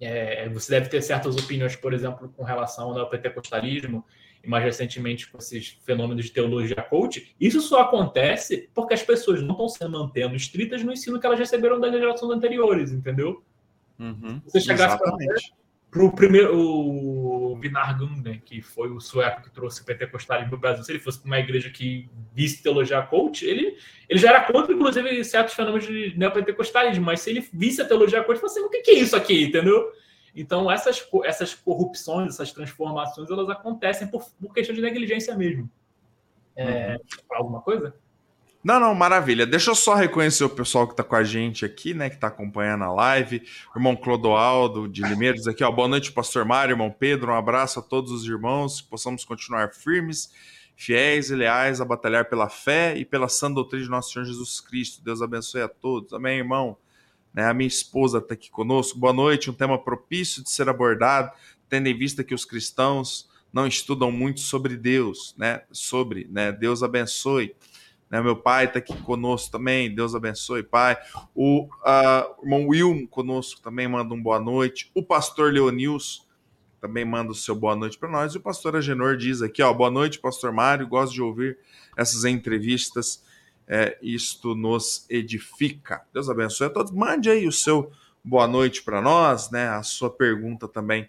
[0.00, 4.04] é, você deve ter certas opiniões, por exemplo, com relação ao pentecostalismo,
[4.46, 9.42] e mais recentemente com esses fenômenos de teologia coach, isso só acontece porque as pessoas
[9.42, 13.42] não estão se mantendo estritas no ensino que elas receberam das gerações anteriores, entendeu?
[13.98, 14.96] Uhum, você chegasse
[15.90, 17.58] para o primeiro, o
[17.98, 21.18] Gunden, que foi o sueco que trouxe o pentecostalismo para o Brasil, se ele fosse
[21.18, 23.76] para uma igreja que visse teologia coach, ele,
[24.08, 28.22] ele já era contra, inclusive, certos fenômenos de neopentecostalismo, mas se ele visse a teologia
[28.22, 29.90] coach, ele falasse assim, o que é isso aqui, entendeu?
[30.36, 35.68] Então, essas, essas corrupções, essas transformações, elas acontecem por, por questão de negligência mesmo.
[36.54, 37.36] É, uhum.
[37.36, 37.94] Alguma coisa?
[38.62, 39.46] Não, não, maravilha.
[39.46, 42.10] Deixa eu só reconhecer o pessoal que está com a gente aqui, né?
[42.10, 43.42] Que está acompanhando a live.
[43.74, 45.70] O irmão Clodoaldo de Limeiros aqui, ó.
[45.70, 47.30] Boa noite, pastor Mário, irmão Pedro.
[47.32, 50.32] Um abraço a todos os irmãos, que possamos continuar firmes,
[50.74, 54.60] fiéis e leais a batalhar pela fé e pela sã doutrina de nosso Senhor Jesus
[54.60, 55.02] Cristo.
[55.02, 56.12] Deus abençoe a todos.
[56.12, 56.76] Amém, irmão.
[57.36, 58.98] Né, a minha esposa está aqui conosco.
[58.98, 61.30] Boa noite, um tema propício de ser abordado,
[61.68, 65.62] tendo em vista que os cristãos não estudam muito sobre Deus, né?
[65.70, 66.50] Sobre, né?
[66.50, 67.54] Deus abençoe.
[68.08, 70.96] Né, meu pai está aqui conosco também, Deus abençoe, pai.
[71.34, 74.90] O uh, irmão Wilmo conosco também manda um boa noite.
[74.94, 76.26] O pastor Leonils
[76.80, 78.32] também manda o seu boa noite para nós.
[78.32, 81.58] E o pastor Agenor diz aqui, ó, boa noite, pastor Mário, gosto de ouvir
[81.96, 83.22] essas entrevistas,
[83.68, 86.02] é, isto nos edifica.
[86.12, 86.92] Deus abençoe a todos.
[86.92, 87.90] Mande aí o seu
[88.24, 89.68] boa noite para nós, né?
[89.68, 91.08] A sua pergunta também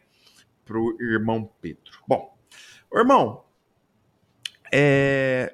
[0.65, 1.99] para o irmão Pedro.
[2.07, 2.37] Bom,
[2.93, 3.43] irmão,
[4.71, 5.53] é,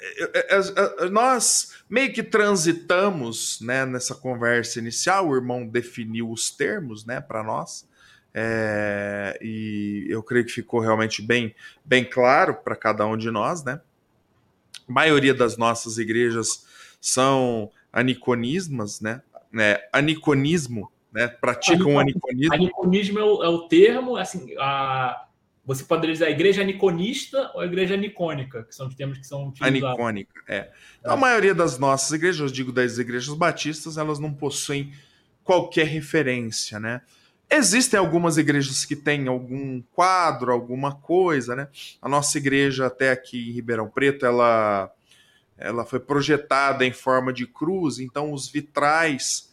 [0.00, 6.50] é, é, é, nós meio que transitamos né, nessa conversa inicial, o irmão definiu os
[6.50, 7.88] termos né, para nós,
[8.32, 13.64] é, e eu creio que ficou realmente bem, bem claro para cada um de nós.
[13.64, 13.80] Né?
[14.88, 16.66] A maioria das nossas igrejas
[17.00, 19.22] são aniconismas, né?
[19.52, 21.28] né aniconismo, né?
[21.28, 22.54] praticam o aniconismo.
[22.54, 25.24] Aniconismo é o, é o termo, assim, a
[25.68, 29.26] você poderia dizer a igreja aniconista ou a igreja anicônica, que são os termos que
[29.26, 29.84] são utilizados.
[29.84, 30.70] Anicônica, é.
[30.98, 34.94] Então, a maioria das nossas igrejas, eu digo das igrejas batistas, elas não possuem
[35.44, 37.02] qualquer referência, né?
[37.50, 41.68] Existem algumas igrejas que têm algum quadro, alguma coisa, né?
[42.00, 44.92] A nossa igreja até aqui em Ribeirão Preto, ela
[45.56, 49.52] ela foi projetada em forma de cruz, então os vitrais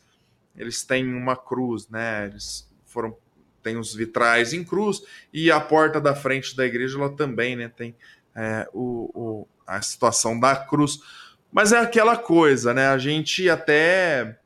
[0.55, 2.27] eles têm uma cruz, né?
[2.27, 3.17] Eles foram
[3.63, 5.01] tem os vitrais em cruz
[5.33, 7.95] e a porta da frente da igreja ela também né, tem
[8.35, 10.99] é, o, o, a situação da cruz.
[11.51, 12.89] Mas é aquela coisa, né?
[12.89, 14.37] A gente até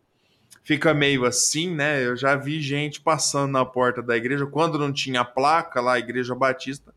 [0.70, 2.06] fica meio assim, né?
[2.06, 6.00] Eu já vi gente passando na porta da igreja quando não tinha placa lá, a
[6.00, 6.94] Igreja Batista,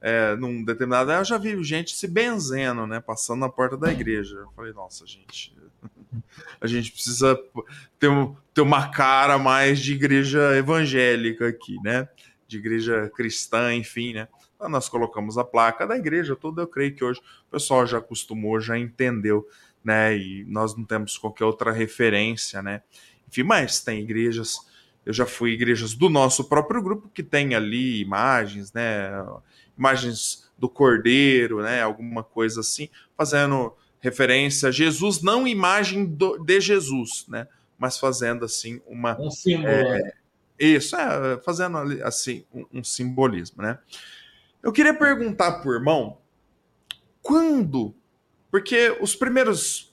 [0.00, 1.10] é, num determinado.
[1.10, 3.00] Eu já vi gente se benzendo, né?
[3.00, 4.36] Passando na porta da igreja.
[4.36, 5.52] Eu falei, nossa, gente,
[6.60, 7.36] a gente precisa
[7.98, 8.08] ter,
[8.54, 12.08] ter uma cara mais de igreja evangélica aqui, né?
[12.46, 14.28] De igreja cristã, enfim, né?
[14.54, 16.62] Então nós colocamos a placa da igreja toda.
[16.62, 19.44] Eu creio que hoje o pessoal já acostumou, já entendeu,
[19.82, 20.16] né?
[20.16, 22.82] E nós não temos qualquer outra referência, né?
[23.28, 24.58] Enfim, mas tem igrejas.
[25.04, 29.10] Eu já fui igrejas do nosso próprio grupo que tem ali imagens, né?
[29.76, 31.82] Imagens do cordeiro, né?
[31.82, 37.46] Alguma coisa assim, fazendo referência a Jesus, não imagem do, de Jesus, né?
[37.78, 39.20] Mas fazendo assim uma.
[39.20, 39.68] Um símbolo.
[39.68, 40.12] É, né?
[40.58, 43.78] isso, é, fazendo assim um, um, simbolismo, né?
[44.62, 46.18] Eu queria perguntar o irmão
[47.22, 47.94] quando.
[48.50, 49.92] Porque os primeiros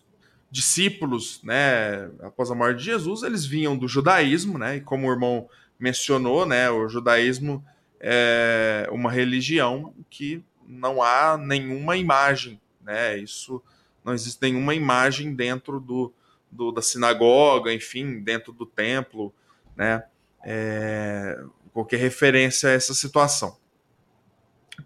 [0.53, 4.75] discípulos, né, após a morte de Jesus, eles vinham do judaísmo, né?
[4.75, 7.65] E como o irmão mencionou, né, o judaísmo
[7.99, 13.17] é uma religião que não há nenhuma imagem, né?
[13.17, 13.63] Isso
[14.05, 16.13] não existe nenhuma imagem dentro do,
[16.51, 19.33] do da sinagoga, enfim, dentro do templo,
[19.75, 20.03] né?
[20.45, 23.57] É, qualquer referência a essa situação.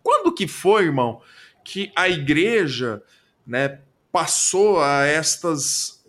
[0.01, 1.21] Quando que foi, irmão,
[1.61, 3.03] que a igreja,
[3.45, 3.81] né,
[4.17, 6.03] passou a estas,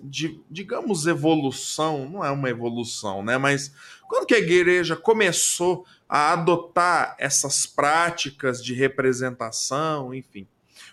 [0.50, 3.70] digamos, evolução, não é uma evolução, né, mas
[4.08, 10.48] quando que a igreja começou a adotar essas práticas de representação, enfim.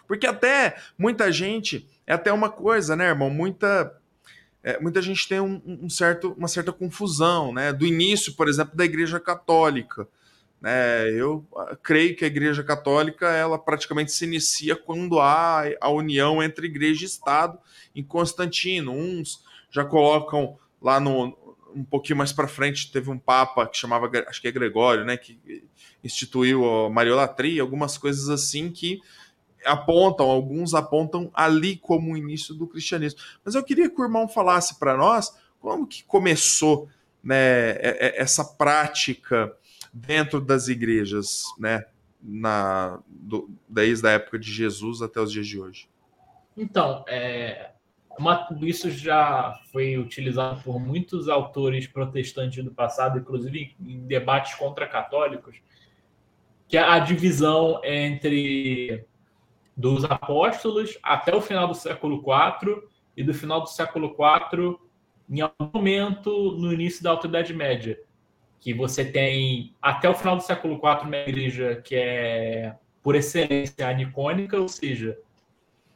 [0.06, 3.30] Porque até muita gente é até uma coisa, né, irmão?
[3.30, 3.98] Muita,
[4.62, 7.72] é, muita gente tem um, um, certo, uma certa confusão, né?
[7.72, 10.06] Do início, por exemplo, da Igreja Católica.
[10.66, 11.12] Né?
[11.12, 16.42] Eu ah, creio que a Igreja Católica ela praticamente se inicia quando há a união
[16.42, 17.60] entre Igreja e Estado
[17.96, 18.92] em Constantino.
[18.92, 21.38] Uns já colocam lá no
[21.76, 25.18] um pouquinho mais para frente teve um papa que chamava acho que é Gregório, né,
[25.18, 25.38] que
[26.02, 29.02] instituiu a Mariolatria, algumas coisas assim que
[29.66, 33.20] apontam, alguns apontam ali como o início do cristianismo.
[33.44, 36.90] Mas eu queria que o irmão falasse para nós como que começou
[37.22, 37.76] né,
[38.16, 39.56] essa prática
[39.94, 41.86] dentro das igrejas, né,
[42.22, 45.88] na, do, desde a época de Jesus até os dias de hoje.
[46.58, 47.72] Então, é,
[48.18, 54.88] uma, isso já foi utilizado por muitos autores protestantes do passado, inclusive em debates contra
[54.88, 55.58] católicos,
[56.68, 59.06] que a divisão entre
[59.76, 62.82] dos apóstolos até o final do século IV
[63.16, 64.80] e do final do século IV
[65.30, 68.00] em algum momento no início da Alta Idade Média,
[68.66, 73.88] que você tem até o final do século IV uma igreja que é por excelência
[73.88, 75.16] anicônica, ou seja,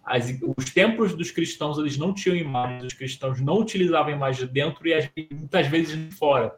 [0.05, 4.87] as, os templos dos cristãos eles não tinham imagens, os cristãos não utilizavam imagens dentro
[4.87, 6.57] e muitas vezes fora.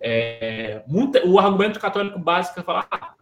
[0.00, 3.14] É, muita, o argumento católico básico é falar ah,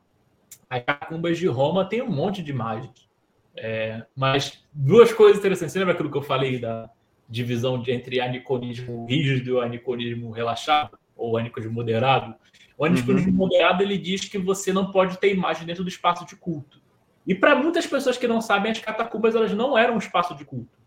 [0.70, 3.06] as catacumbas de Roma tem um monte de imagens.
[3.54, 5.74] É, mas duas coisas interessantes.
[5.74, 6.88] Você lembra aquilo que eu falei da
[7.28, 10.98] divisão de, entre aniconismo rígido e aniconismo relaxado?
[11.16, 12.34] Ou aniconismo moderado?
[12.76, 13.36] O aniconismo uhum.
[13.36, 16.82] moderado ele diz que você não pode ter imagem dentro do espaço de culto.
[17.26, 20.44] E para muitas pessoas que não sabem, as catacumbas elas não eram um espaço de
[20.44, 20.78] culto.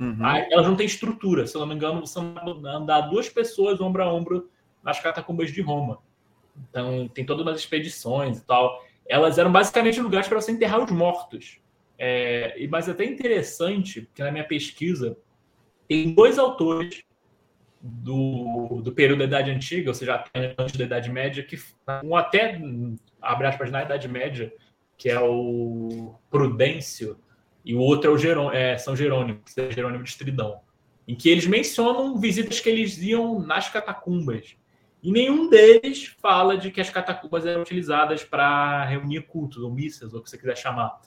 [0.00, 0.26] Uhum.
[0.26, 1.46] Elas não têm estrutura.
[1.46, 2.34] Se eu não me engano, são
[2.66, 4.48] andar duas pessoas ombro a ombro
[4.82, 5.98] nas catacumbas de Roma.
[6.68, 8.82] Então, tem todas umas expedições e tal.
[9.06, 11.58] Elas eram basicamente lugares para você enterrar os mortos.
[11.98, 15.16] É, mas é até interessante que na minha pesquisa
[15.88, 17.04] tem dois autores
[17.86, 20.24] do, do período da Idade Antiga, ou seja,
[20.58, 21.58] antes da Idade Média, que
[22.02, 22.58] um até,
[23.20, 24.50] abre aspas, na Idade Média,
[24.96, 27.18] que é o Prudêncio,
[27.62, 30.60] e o outro é o Jerônimo, é, São Jerônimo, que é Jerônimo de Estridão,
[31.06, 34.56] em que eles mencionam visitas que eles iam nas catacumbas.
[35.02, 40.14] E nenhum deles fala de que as catacumbas eram utilizadas para reunir cultos ou missas,
[40.14, 40.98] ou o que você quiser chamar.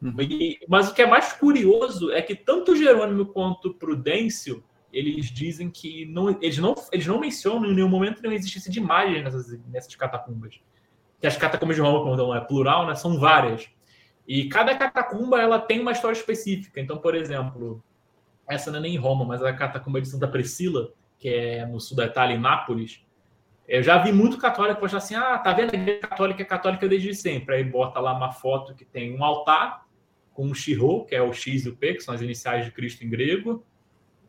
[0.00, 0.14] Uhum.
[0.20, 5.70] E, mas o que é mais curioso é que tanto Jerônimo quanto Prudêncio eles dizem
[5.70, 9.58] que não, eles, não, eles não mencionam em nenhum momento não existisse de imagem nessas,
[9.68, 10.60] nessas catacumbas.
[11.20, 13.70] Que as catacumbas de Roma, quando é plural, né, são várias.
[14.26, 16.80] E cada catacumba ela tem uma história específica.
[16.80, 17.82] Então, por exemplo,
[18.48, 21.80] essa não é nem em Roma, mas a catacumba de Santa Priscila, que é no
[21.80, 23.04] sul da Itália, em Nápoles.
[23.66, 25.72] Eu já vi muito católico postar assim: ah, tá vendo?
[25.72, 27.54] A igreja católica é católica desde sempre.
[27.54, 29.86] Aí bota lá uma foto que tem um altar
[30.32, 32.72] com um xirô, que é o X e o P, que são as iniciais de
[32.72, 33.64] Cristo em grego,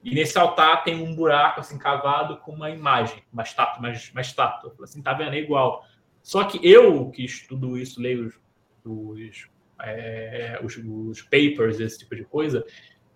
[0.04, 4.22] e nesse altar tem um buraco assim cavado com uma imagem, uma estátua, uma, uma
[4.22, 4.76] estátua.
[4.84, 5.34] Assim, tá vendo?
[5.34, 5.86] É igual.
[6.22, 8.40] Só que eu que estudo isso, leio os,
[8.84, 9.50] os,
[9.82, 12.66] é, os, os papers, esse tipo de coisa,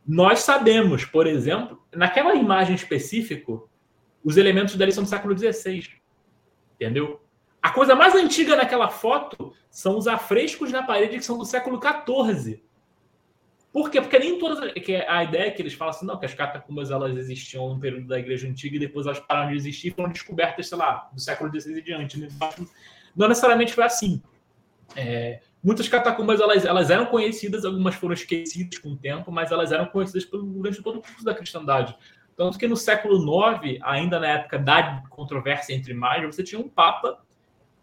[0.07, 3.59] nós sabemos, por exemplo, naquela imagem específica,
[4.23, 5.89] os elementos dali são do século XVI.
[6.75, 7.21] Entendeu?
[7.61, 11.81] A coisa mais antiga naquela foto são os afrescos na parede que são do século
[11.81, 12.63] XIV.
[13.77, 14.01] Por quê?
[14.01, 14.73] Porque nem todas.
[14.73, 17.79] Que a ideia é que eles falam assim, não, que as catacumbas elas existiam no
[17.79, 21.07] período da Igreja Antiga e depois elas pararam de existir e foram descobertas, sei lá,
[21.13, 22.19] do século XVI e diante.
[22.19, 22.27] Né?
[23.15, 24.19] Não necessariamente foi assim.
[24.95, 29.71] É, muitas catacumbas elas, elas eram conhecidas, algumas foram esquecidas com o tempo, mas elas
[29.71, 31.95] eram conhecidas durante todo o curso da cristandade.
[32.35, 36.67] Tanto que no século IX, ainda na época da controvérsia entre imagens, você tinha um
[36.67, 37.19] papa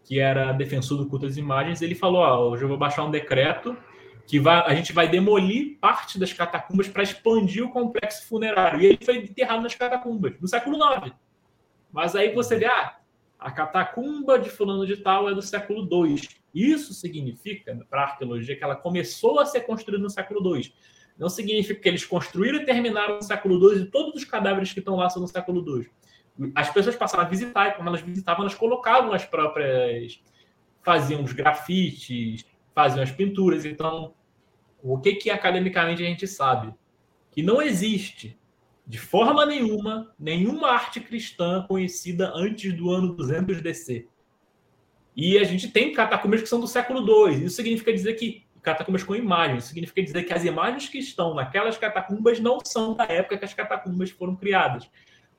[0.03, 3.11] que era defensor do culto às imagens, ele falou: ó, hoje eu vou baixar um
[3.11, 3.77] decreto
[4.27, 8.81] que vai, a gente vai demolir parte das catacumbas para expandir o complexo funerário.
[8.81, 11.13] E ele foi enterrado nas catacumbas, no século IX.
[11.91, 12.97] Mas aí você vê, ah,
[13.39, 16.27] a catacumba de fulano de tal é do século II.
[16.53, 20.73] Isso significa, para a arqueologia, que ela começou a ser construída no século II.
[21.17, 24.79] Não significa que eles construíram e terminaram no século II e todos os cadáveres que
[24.79, 25.87] estão lá são no século II.
[26.53, 30.19] As pessoas passaram a visitar e, como elas visitavam, elas colocavam as próprias.
[30.81, 33.65] faziam os grafites, faziam as pinturas.
[33.65, 34.13] Então,
[34.83, 36.73] o que, que academicamente a gente sabe?
[37.31, 38.37] Que não existe,
[38.85, 44.07] de forma nenhuma, nenhuma arte cristã conhecida antes do ano 200 DC.
[45.15, 47.45] E a gente tem catacumbas que são do século II.
[47.45, 49.63] Isso significa dizer que catacumbas com imagens.
[49.63, 53.53] Significa dizer que as imagens que estão naquelas catacumbas não são da época que as
[53.53, 54.89] catacumbas foram criadas.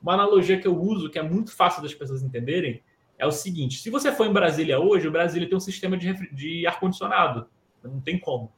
[0.01, 2.83] Uma analogia que eu uso, que é muito fácil das pessoas entenderem,
[3.19, 6.13] é o seguinte: se você for em Brasília hoje, o Brasília tem um sistema de,
[6.35, 7.47] de ar-condicionado.
[7.83, 8.53] Não tem como.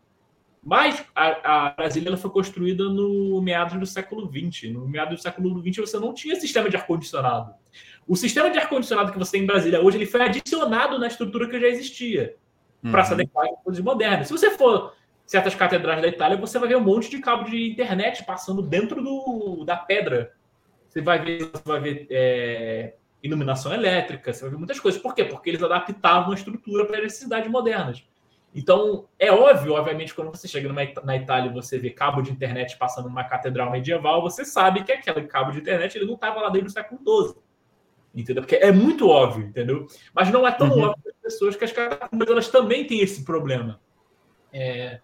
[0.62, 4.72] Mas a, a Brasília foi construída no meados do século XX.
[4.72, 7.54] No meados do século XX você não tinha sistema de ar-condicionado.
[8.06, 11.48] O sistema de ar-condicionado que você tem em Brasília hoje ele foi adicionado na estrutura
[11.48, 12.36] que já existia
[12.82, 12.90] uhum.
[12.90, 14.26] para se adequar a coisas modernas.
[14.26, 14.94] Se você for
[15.26, 19.02] certas catedrais da Itália, você vai ver um monte de cabo de internet passando dentro
[19.02, 20.32] do, da pedra.
[20.88, 22.94] Você vai ver, você vai ver é,
[23.28, 25.00] iluminação elétrica, você vai ver muitas coisas.
[25.00, 25.24] Por quê?
[25.24, 28.04] Porque eles adaptavam a estrutura para necessidades modernas.
[28.54, 32.32] Então, é óbvio, obviamente, quando você chega numa, na Itália e você vê cabo de
[32.32, 36.40] internet passando numa catedral medieval, você sabe que aquele cabo de internet ele não estava
[36.40, 37.36] lá desde o século XII.
[38.14, 38.42] Entendeu?
[38.42, 39.86] Porque é muito óbvio, entendeu?
[40.14, 40.84] Mas não é tão uhum.
[40.84, 43.80] óbvio para as pessoas que as catacumbas elas também têm esse problema.
[44.52, 45.00] É...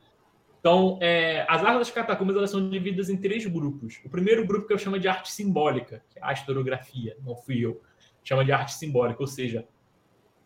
[0.59, 1.45] Então, é...
[1.49, 4.01] as artes das catacumbas elas são divididas em três grupos.
[4.05, 7.65] O primeiro grupo que eu chamo de arte simbólica, que é a historiografia, não fui
[7.65, 7.81] eu,
[8.25, 9.67] chama de arte simbólica, ou seja,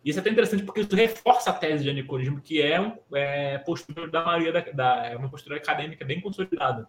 [0.03, 3.57] isso é até interessante porque isso reforça a tese de aniconismo, que é, um, é
[3.57, 6.87] postura da maioria da, da, é uma postura acadêmica bem consolidada.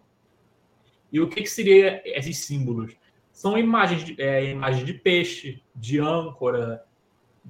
[1.11, 2.95] E o que, que seria esses símbolos?
[3.31, 6.85] São imagens de, é, imagens de peixe, de âncora,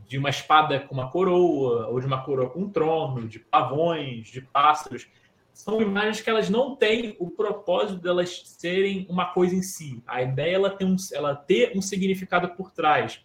[0.07, 4.27] de uma espada com uma coroa, ou de uma coroa com um trono, de pavões,
[4.29, 5.07] de pássaros.
[5.53, 10.01] são imagens que elas não têm o propósito delas serem uma coisa em si.
[10.07, 13.23] A ideia é ela um, ela ter um significado por trás.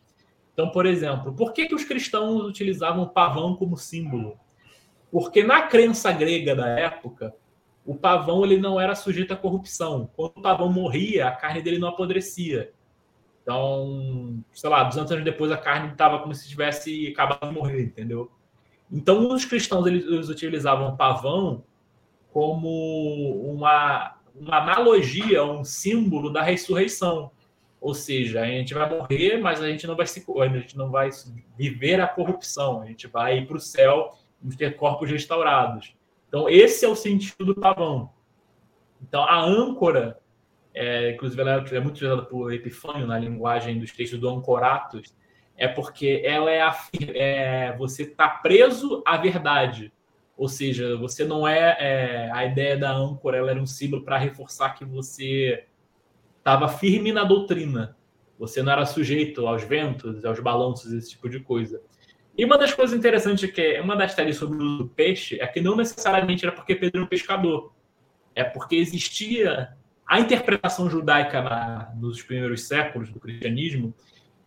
[0.57, 4.39] Então, por exemplo, por que, que os cristãos utilizavam o pavão como símbolo?
[5.13, 7.35] Porque na crença grega da época,
[7.85, 10.09] o pavão ele não era sujeito à corrupção.
[10.17, 12.73] Quando o pavão morria, a carne dele não apodrecia.
[13.43, 17.83] Então, sei lá, 200 anos depois a carne estava como se tivesse acabado de morrer,
[17.83, 18.31] entendeu?
[18.91, 21.63] Então, os cristãos eles, utilizavam o pavão
[22.33, 27.31] como uma, uma analogia, um símbolo da ressurreição.
[27.87, 30.91] Ou seja, a gente vai morrer, mas a gente não vai se, a gente não
[30.91, 31.09] vai
[31.57, 32.83] viver a corrupção.
[32.83, 34.13] A gente vai ir para o céu,
[34.45, 35.95] e ter corpos restaurados.
[36.27, 38.11] Então, esse é o sentido do pavão.
[39.01, 40.19] Então, a âncora,
[40.75, 45.15] é, inclusive, ela é muito usada por Epifânio na linguagem dos textos do Ancoratus,
[45.57, 46.77] é porque ela é, a,
[47.15, 49.93] é você está preso à verdade.
[50.37, 54.19] Ou seja, você não é, é, a ideia da âncora, ela era um símbolo para
[54.19, 55.67] reforçar que você
[56.47, 57.97] estava firme na doutrina.
[58.39, 61.83] Você não era sujeito aos ventos, aos balanços, esse tipo de coisa.
[62.39, 65.61] E uma das coisas interessantes que é uma das teses sobre o peixe é que
[65.61, 67.73] não necessariamente era porque Pedro era um pescador,
[68.33, 69.71] é porque existia
[70.07, 73.93] a interpretação judaica na, nos primeiros séculos do cristianismo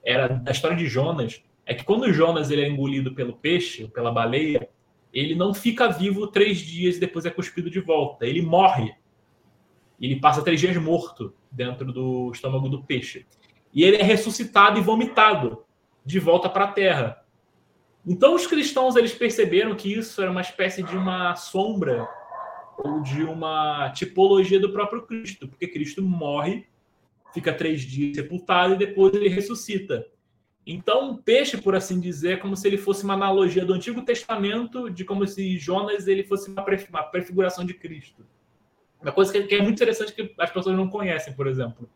[0.01, 4.11] era da história de Jonas é que quando Jonas ele é engolido pelo peixe, pela
[4.11, 4.69] baleia,
[5.11, 8.25] ele não fica vivo três dias e depois é cuspido de volta.
[8.25, 8.95] Ele morre.
[9.99, 13.25] Ele passa três dias morto dentro do estômago do peixe.
[13.73, 15.63] E ele é ressuscitado e vomitado
[16.05, 17.23] de volta para a terra.
[18.05, 22.07] Então os cristãos eles perceberam que isso era uma espécie de uma sombra
[22.77, 26.65] ou de uma tipologia do próprio Cristo, porque Cristo morre,
[27.33, 30.05] fica três dias sepultado e depois ele ressuscita.
[30.65, 34.03] Então, um peixe, por assim dizer, é como se ele fosse uma analogia do Antigo
[34.03, 36.63] Testamento, de como se Jonas ele fosse uma,
[37.03, 38.25] prefiguração de Cristo.
[39.01, 41.89] Uma coisa que é muito interessante que as pessoas não conhecem, por exemplo.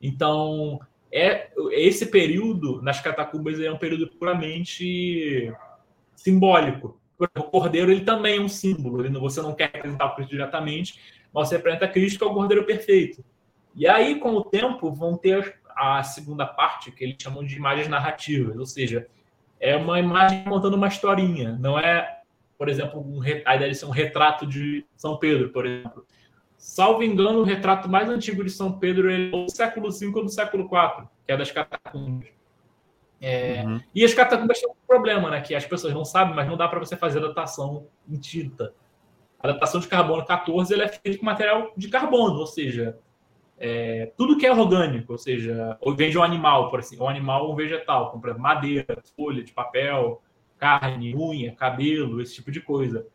[0.00, 0.80] Então,
[1.12, 5.52] é esse período nas catacumbas é um período puramente
[6.14, 7.00] simbólico.
[7.18, 9.04] O cordeiro ele também é um símbolo.
[9.04, 11.00] Ele, você não quer representar Cristo diretamente,
[11.32, 13.24] mas você representa Cristo que é o cordeiro perfeito.
[13.74, 17.88] E aí, com o tempo, vão ter a segunda parte, que eles chamam de imagens
[17.88, 19.06] narrativas, ou seja,
[19.60, 22.20] é uma imagem contando uma historinha, não é,
[22.56, 26.06] por exemplo, um, a ideia de ser um retrato de São Pedro, por exemplo.
[26.56, 30.30] Salvo engano, o retrato mais antigo de São Pedro é do século V ou do
[30.30, 32.28] século IV, que é das catacumbas.
[33.20, 33.80] É, uhum.
[33.94, 35.40] E as catacumbas têm um problema, né?
[35.40, 38.74] Que as pessoas não sabem, mas não dá para você fazer datação em tinta.
[39.38, 42.98] A datação de carbono 14 ela é feita com material de carbono, ou seja,
[43.58, 47.08] é, tudo que é orgânico, ou seja, ou vem de um animal, por assim, um
[47.08, 50.22] animal ou um vegetal, como madeira, folha de papel,
[50.58, 53.06] carne, unha, cabelo, esse tipo de coisa.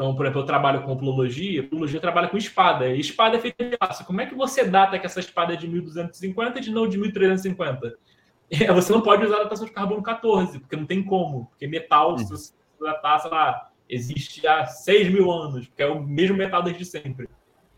[0.00, 2.88] Então, por exemplo, eu trabalho com plologia, plologia trabalha com espada.
[2.88, 4.02] E espada é feita de aço.
[4.06, 6.96] Como é que você data que essa espada é de 1250 e de não de
[6.96, 7.98] 1350?
[8.50, 11.48] É, você não pode usar a datação de carbono 14, porque não tem como.
[11.50, 16.02] Porque metal, se você datar, sei lá, existe há 6 mil anos, porque é o
[16.02, 17.28] mesmo metal desde sempre.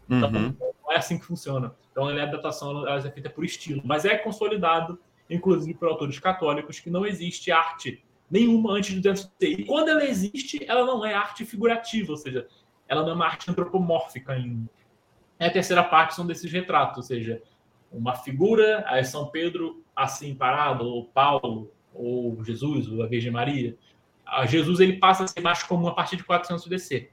[0.08, 0.54] Então, uhum.
[0.84, 1.74] não é assim que funciona.
[1.90, 4.96] Então, a datação ela é feita por estilo, mas é consolidado,
[5.28, 8.00] inclusive por autores católicos, que não existe arte
[8.32, 12.48] nenhuma antes de 200 E quando ela existe, ela não é arte figurativa, ou seja,
[12.88, 14.70] ela não é uma arte antropomórfica ainda.
[15.38, 17.42] E a terceira parte são desses retratos, ou seja,
[17.92, 23.76] uma figura, aí São Pedro assim parado, ou Paulo, ou Jesus, ou a Virgem Maria.
[24.24, 27.10] A Jesus ele passa a ser mais comum a partir de 400 DC.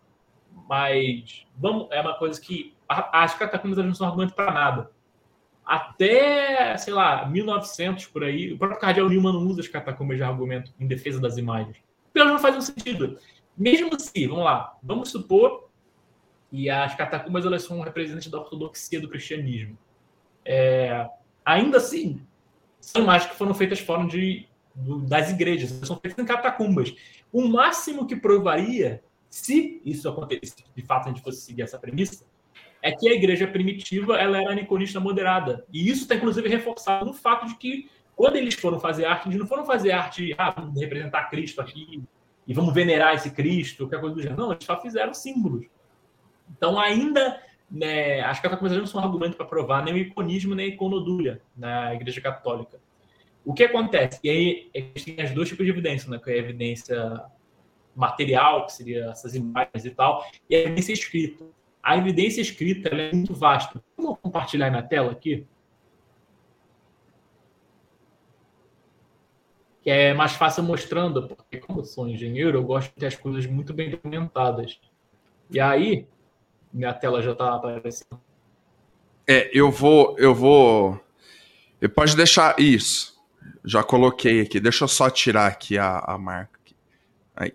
[0.70, 4.92] Mas vamos, é uma coisa que as catacumbas não são argumento para nada.
[5.70, 10.24] Até, sei lá, 1900 por aí, o próprio Cardeal Newman não usa as catacumbas de
[10.24, 11.78] argumento em defesa das imagens.
[12.12, 13.20] Pelo não faz um sentido.
[13.56, 15.70] Mesmo se, vamos lá, vamos supor
[16.50, 19.78] que as catacumbas elas são um representante da ortodoxia do cristianismo.
[20.44, 21.08] É,
[21.46, 22.20] ainda assim,
[22.82, 24.48] são imagens que foram feitas fora de,
[25.08, 26.96] das igrejas, são feitas em catacumbas.
[27.32, 32.26] O máximo que provaria, se isso acontecesse, de fato a gente fosse seguir essa premissa,
[32.82, 35.66] é que a igreja primitiva ela era niconista moderada.
[35.72, 39.40] E isso está, inclusive, reforçado no fato de que, quando eles foram fazer arte, eles
[39.40, 42.02] não foram fazer arte, ah, vamos representar Cristo aqui,
[42.48, 44.42] e vamos venerar esse Cristo, qualquer coisa do gênero.
[44.42, 45.66] Não, eles só fizeram símbolos.
[46.50, 50.66] Então, ainda, né, as catacumbas não são um argumento para provar nem o iconismo, nem
[50.66, 52.80] a iconodúlia na igreja católica.
[53.46, 54.20] O que acontece?
[54.24, 57.24] E aí, existem as duas tipos de evidência, né, que é a evidência
[57.96, 61.46] material, que seria essas imagens e tal, e a evidência escrita
[61.82, 63.82] a evidência escrita é muito vasta.
[63.98, 65.48] Vou compartilhar na tela aqui.
[69.82, 73.16] Que é mais fácil mostrando, porque como eu sou engenheiro, eu gosto de ter as
[73.16, 74.80] coisas muito bem documentadas.
[75.50, 76.08] E aí,
[76.72, 78.22] Minha tela já está aparecendo.
[79.28, 81.00] É, eu vou, eu vou.
[81.82, 83.20] Eu pode deixar isso.
[83.64, 84.60] Já coloquei aqui.
[84.60, 86.60] Deixa eu só tirar aqui a, a marca.
[87.36, 87.54] Aí.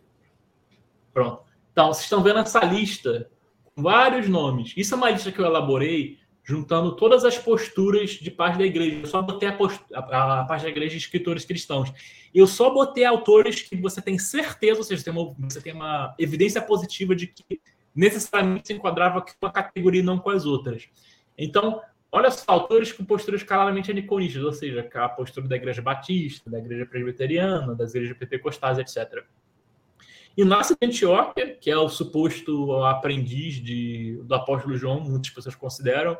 [1.12, 1.42] Pronto.
[1.70, 3.30] Então, vocês estão vendo essa lista
[3.76, 4.72] vários nomes.
[4.76, 8.98] Isso é uma lista que eu elaborei juntando todas as posturas de parte da igreja.
[9.00, 11.90] Eu só botei a, postura, a, a parte da igreja de escritores cristãos.
[12.34, 15.72] Eu só botei autores que você tem certeza, ou seja, você tem uma, você tem
[15.72, 17.60] uma evidência positiva de que
[17.94, 20.86] necessariamente se enquadrava com uma categoria e não com as outras.
[21.38, 21.80] Então,
[22.12, 26.58] olha só, autores com posturas claramente aniconistas, ou seja, a postura da igreja batista, da
[26.58, 29.24] igreja presbiteriana, das igrejas pentecostais, etc.
[30.36, 36.18] Inácio de Antioquia, que é o suposto aprendiz de, do apóstolo João, muitas pessoas consideram,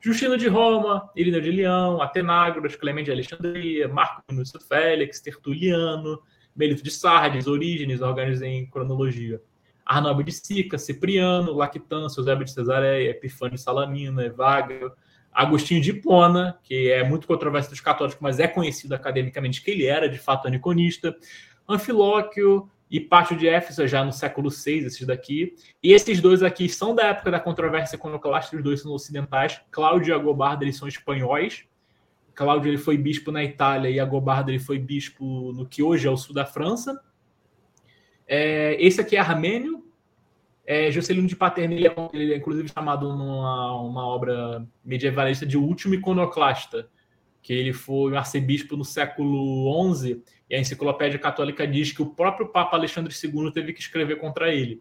[0.00, 6.20] Justino de Roma, Irina de Leão, Atenágoras, Clemente de Alexandria, Marco Minúcio Félix, Tertuliano,
[6.56, 9.40] Melito de Sardes, Orígenes, organizem em cronologia.
[9.86, 14.92] Arnaldo de Sica, Cipriano, Lactâncio, Eusébio de Cesareia, Epifânio de Salamina, Evagrio,
[15.32, 19.86] Agostinho de Hipona, que é muito controverso dos católicos, mas é conhecido academicamente que ele
[19.86, 21.16] era de fato aniconista,
[21.68, 25.56] Anfilóquio, e Pátio de Éfeso já no século VI, esses daqui.
[25.82, 29.62] E esses dois aqui são da época da controvérsia iconoclasta, os dois são ocidentais.
[29.70, 31.64] Cláudio e Agobardo, eles são espanhóis.
[32.34, 36.10] Cláudio ele foi bispo na Itália e Agobardo ele foi bispo no que hoje é
[36.10, 37.02] o sul da França.
[38.28, 39.82] É, esse aqui é armênio.
[40.66, 45.94] É, Juscelino de Paterno, é, ele é inclusive chamado numa uma obra medievalista de último
[45.94, 46.90] iconoclasta,
[47.42, 52.48] que ele foi arcebispo no século XI e a enciclopédia católica diz que o próprio
[52.48, 54.80] Papa Alexandre II teve que escrever contra ele.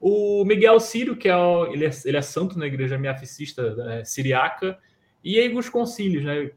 [0.00, 1.34] O Miguel Sírio, que é,
[1.72, 4.78] ele é, ele é santo na igreja miaficista é, siriaca,
[5.22, 6.50] e aí os concílios, né?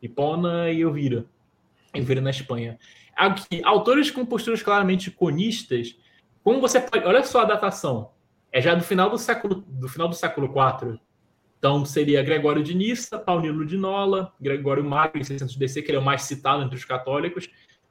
[0.00, 1.26] Hipona e Elvira,
[1.92, 2.78] Elvira na Espanha.
[3.14, 5.98] Aqui, autores com posturas claramente conistas,
[6.42, 7.04] como você pode.
[7.04, 8.10] Olha só a datação.
[8.50, 10.98] É já do final do século do final do século IV.
[11.66, 15.98] Então seria Gregório de Nissa, Paulino de Nola, Gregório Magno em 600 DC, que ele
[15.98, 17.50] é o mais citado entre os católicos,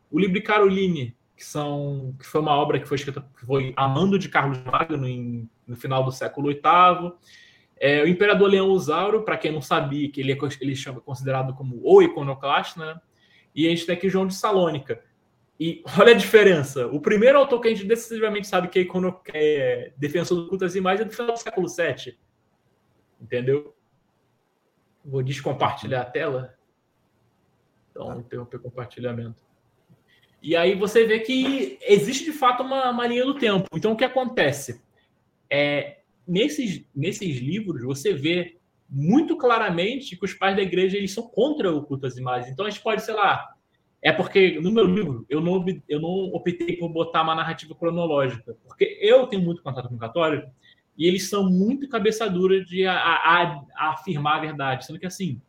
[0.10, 4.30] o Libre Caroline, que, são, que foi uma obra que foi escrita foi amando de
[4.30, 7.12] Carlos Magno em, no final do século VIII.
[7.78, 11.54] É, o Imperador Leão Usauro, para quem não sabia, que ele é ele chama, considerado
[11.54, 13.02] como o iconoclasta, né?
[13.54, 15.02] e a gente tem aqui João de Salônica.
[15.60, 16.88] E olha a diferença.
[16.88, 20.64] O primeiro autor que a gente decisivamente sabe que é, icono, é defensor do culto
[20.64, 22.24] às imagens é do final do século VII
[23.20, 23.76] Entendeu?
[25.04, 26.58] Vou descompartilhar a tela.
[27.92, 28.18] Então, tá.
[28.18, 29.44] interromper o compartilhamento.
[30.42, 33.68] E aí você vê que existe de fato uma, uma linha do tempo.
[33.74, 34.82] Então, o que acontece?
[35.50, 38.58] É, nesses, nesses livros, você vê
[38.90, 42.52] muito claramente que os pais da igreja eles são contra o culto às imagens.
[42.52, 43.56] Então, a gente pode, sei lá,
[44.06, 48.56] é porque no meu livro eu não, eu não optei por botar uma narrativa cronológica,
[48.64, 50.48] porque eu tenho muito contato com o católico
[50.98, 55.06] e eles são muito cabeça dura de a, a, a afirmar a verdade, sendo que
[55.06, 55.42] assim,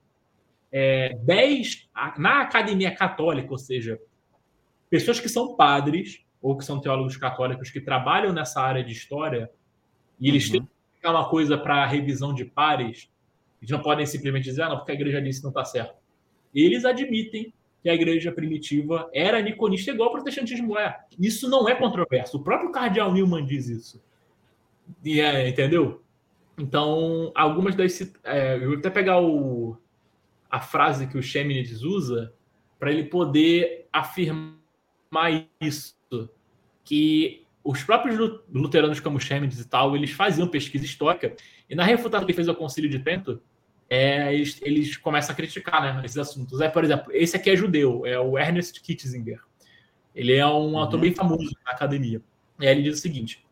[0.72, 1.88] é, 10
[2.18, 4.00] na academia católica, ou seja,
[4.90, 9.50] pessoas que são padres ou que são teólogos católicos que trabalham nessa área de história
[10.20, 10.52] e eles uhum.
[10.52, 10.68] têm
[11.00, 13.10] que uma coisa para revisão de pares,
[13.60, 15.94] eles não podem simplesmente dizer, ah, não, porque a igreja disse não está certo.
[16.54, 20.98] Eles admitem que a igreja primitiva era niconista igual o protestantismo é.
[21.18, 22.38] Isso não é controverso.
[22.38, 24.02] O próprio cardeal Newman diz isso.
[25.04, 26.02] E, é, entendeu?
[26.58, 28.00] Então, algumas das.
[28.24, 29.76] É, eu vou até pegar o,
[30.50, 32.32] a frase que o Chemnitz usa
[32.78, 34.56] para ele poder afirmar
[35.60, 35.94] isso.
[36.84, 38.16] Que os próprios
[38.52, 41.34] luteranos, como Chemnitz e tal, eles faziam pesquisa histórica,
[41.68, 43.42] e na refutação que fez ao Concílio de Trento,
[43.88, 46.60] é, eles, eles, começam a criticar né, esses assuntos.
[46.60, 49.40] É, por exemplo, esse aqui é judeu, é o Ernest Kitzinger.
[50.14, 50.78] Ele é um uhum.
[50.78, 52.22] autor bem famoso na academia.
[52.58, 53.45] E aí ele diz o seguinte: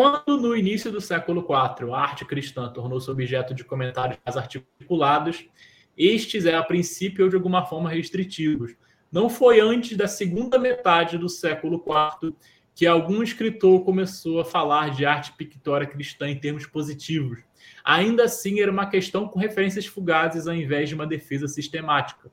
[0.00, 5.46] quando, no início do século IV, a arte cristã tornou-se objeto de comentários mais articulados,
[5.94, 8.74] estes é, a princípio, de alguma forma restritivos.
[9.12, 12.34] Não foi antes da segunda metade do século IV
[12.74, 17.40] que algum escritor começou a falar de arte pictória cristã em termos positivos.
[17.84, 22.32] Ainda assim, era uma questão com referências fugazes ao invés de uma defesa sistemática.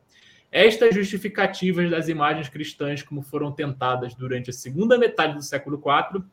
[0.49, 6.23] Estas justificativas das imagens cristãs, como foram tentadas durante a segunda metade do século IV,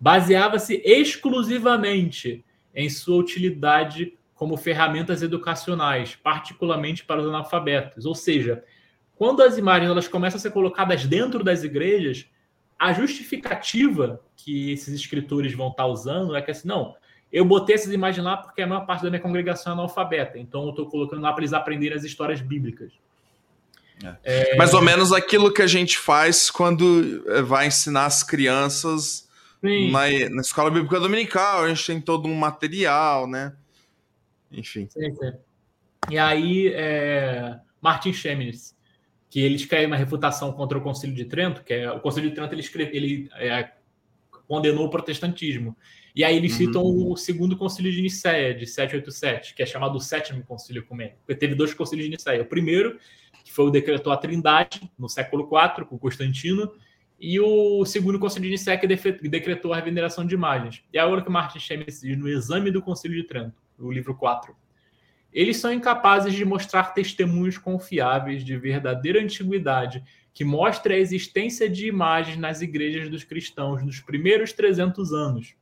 [0.00, 2.42] baseava-se exclusivamente
[2.74, 8.06] em sua utilidade como ferramentas educacionais, particularmente para os analfabetos.
[8.06, 8.64] Ou seja,
[9.14, 12.26] quando as imagens elas começam a ser colocadas dentro das igrejas,
[12.78, 16.94] a justificativa que esses escritores vão estar usando é que assim, não,
[17.30, 20.64] eu botei essas imagens lá porque a maior parte da minha congregação é analfabeta, então
[20.64, 22.90] eu estou colocando lá para eles aprenderem as histórias bíblicas.
[24.02, 24.52] É.
[24.52, 24.56] É...
[24.56, 29.28] Mais ou menos aquilo que a gente faz quando vai ensinar as crianças
[29.62, 33.54] na, na, escola bíblica dominical, a gente tem todo um material, né?
[34.50, 34.88] Enfim.
[34.90, 35.32] Sim, sim.
[36.10, 38.76] E aí, é, Martin Chemnitz,
[39.28, 42.34] que ele escreve uma refutação contra o Concílio de Trento, que é o Concílio de
[42.34, 43.70] Trento ele, escreve, ele é,
[44.48, 45.76] condenou o protestantismo.
[46.14, 46.58] E aí eles uhum.
[46.58, 51.18] citam o segundo concílio de Nicéia, de 787, que é chamado o sétimo concílio ecumênico.
[51.18, 52.42] Porque teve dois concílios de Nicéia.
[52.42, 52.98] O primeiro,
[53.44, 56.72] que foi o decretou a Trindade, no século IV, com Constantino,
[57.20, 58.86] e o segundo concílio de Nicéia, que
[59.28, 60.82] decretou a veneração de imagens.
[60.90, 64.56] E agora que Martin Chemnitz diz no Exame do Concílio de Trento, o livro 4.
[65.30, 70.02] Eles são incapazes de mostrar testemunhos confiáveis de verdadeira antiguidade
[70.32, 75.54] que mostre a existência de imagens nas igrejas dos cristãos nos primeiros 300 anos,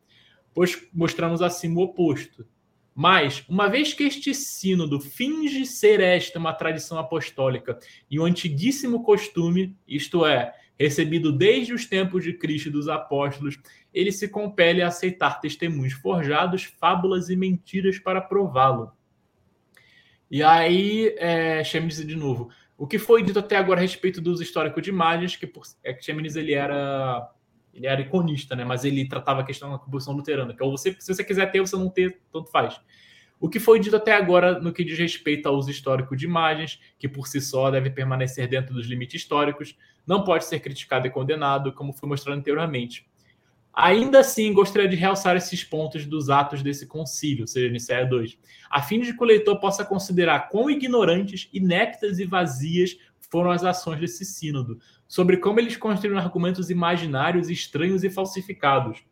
[0.54, 2.46] pois mostramos assim o oposto.
[2.94, 7.78] Mas, uma vez que este sínodo finge ser esta uma tradição apostólica
[8.10, 13.58] e um antiguíssimo costume, isto é, recebido desde os tempos de Cristo e dos apóstolos,
[13.92, 18.92] ele se compele a aceitar testemunhos forjados, fábulas e mentiras para prová-lo.
[20.30, 22.50] E aí, é, chame-se de novo.
[22.76, 25.92] O que foi dito até agora a respeito dos históricos de imagens, que por, é
[25.92, 27.28] que Chemnitz ele era
[27.74, 28.64] ele era iconista, né?
[28.64, 31.60] Mas ele tratava a questão da composição luterana, que é você, se você quiser ter,
[31.60, 32.80] você não ter, tanto faz.
[33.40, 36.80] O que foi dito até agora no que diz respeito ao uso histórico de imagens,
[36.98, 39.76] que por si só deve permanecer dentro dos limites históricos,
[40.06, 43.06] não pode ser criticado e condenado, como foi mostrado anteriormente.
[43.72, 48.36] Ainda assim, gostaria de realçar esses pontos dos atos desse concílio, ou seja, Nicéia 2,
[48.68, 52.98] a fim de que o leitor possa considerar quão ignorantes, ineptas e vazias
[53.30, 59.04] foram as ações desse sínodo, sobre como eles construíram argumentos imaginários, estranhos e falsificados.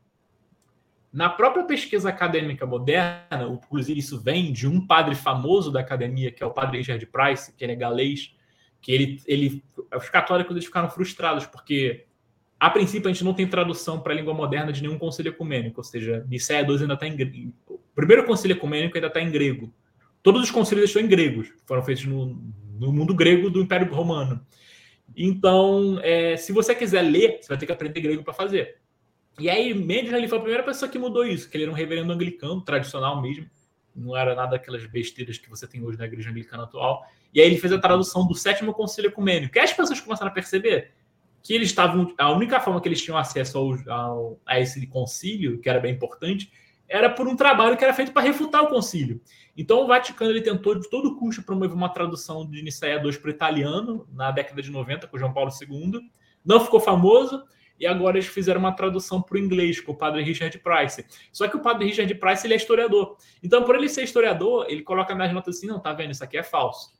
[1.17, 6.43] Na própria pesquisa acadêmica moderna, inclusive isso vem de um padre famoso da academia, que
[6.43, 8.35] é o padre Richard Price, que ele é galês,
[8.83, 9.65] que ele, ele
[9.97, 12.05] os católicos eles ficaram frustrados porque
[12.61, 15.81] a princípio, a gente não tem tradução para a língua moderna de nenhum concílio ecumênico,
[15.81, 17.55] ou seja, Nicéia 2 ainda está em grego.
[17.67, 19.73] O primeiro concílio ecumênico ainda está em grego.
[20.23, 22.39] Todos os concílios estão em gregos, foram feitos no,
[22.79, 24.45] no mundo grego do Império Romano.
[25.17, 28.85] Então, é, se você quiser ler, você vai ter que aprender grego para fazer.
[29.39, 31.75] E aí, Mendes ele foi a primeira pessoa que mudou isso, que ele era um
[31.75, 33.47] reverendo anglicano, tradicional mesmo,
[33.97, 37.05] não era nada daquelas besteiras que você tem hoje na igreja anglicana atual.
[37.33, 39.57] E aí ele fez a tradução do sétimo concílio ecumênico.
[39.57, 40.93] E as pessoas começaram a perceber
[41.43, 42.13] que eles estavam.
[42.19, 45.95] A única forma que eles tinham acesso ao, ao, a esse concílio, que era bem
[45.95, 46.53] importante,
[46.89, 49.21] era por um trabalho que era feito para refutar o concílio.
[49.57, 53.29] Então o Vaticano ele tentou de todo custo promover uma tradução de Nicéia II para
[53.29, 56.01] o italiano na década de 90 com João Paulo II.
[56.45, 57.43] Não ficou famoso
[57.79, 61.05] e agora eles fizeram uma tradução para o inglês com o padre Richard Price.
[61.33, 63.17] Só que o padre Richard Price ele é historiador.
[63.43, 66.37] Então por ele ser historiador, ele coloca nas notas assim, não, tá vendo, isso aqui
[66.37, 66.97] é falso.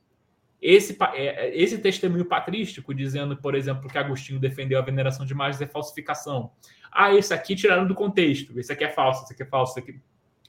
[0.61, 5.33] Esse, é, é, esse testemunho patrístico, dizendo, por exemplo, que Agostinho defendeu a veneração de
[5.33, 6.51] imagens é falsificação.
[6.91, 8.59] Ah, esse aqui tiraram do contexto.
[8.59, 9.99] Esse aqui é falso, esse aqui é falso, esse aqui...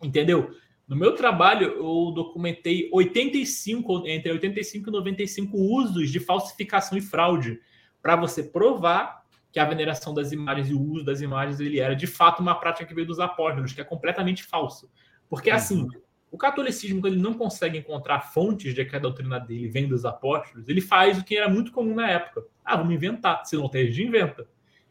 [0.03, 0.51] Entendeu?
[0.87, 7.61] No meu trabalho, eu documentei 85, entre 85 e 95 usos de falsificação e fraude
[8.01, 11.95] para você provar que a veneração das imagens e o uso das imagens ele era
[11.95, 14.91] de fato uma prática que veio dos apóstolos, que é completamente falso.
[15.29, 16.03] Porque assim, uhum.
[16.31, 20.05] O catolicismo, quando ele não consegue encontrar fontes de que a doutrina dele vem dos
[20.05, 22.45] apóstolos, ele faz o que era muito comum na época.
[22.65, 23.45] Ah, vamos inventar.
[23.47, 24.47] Se não tem, a gente inventa.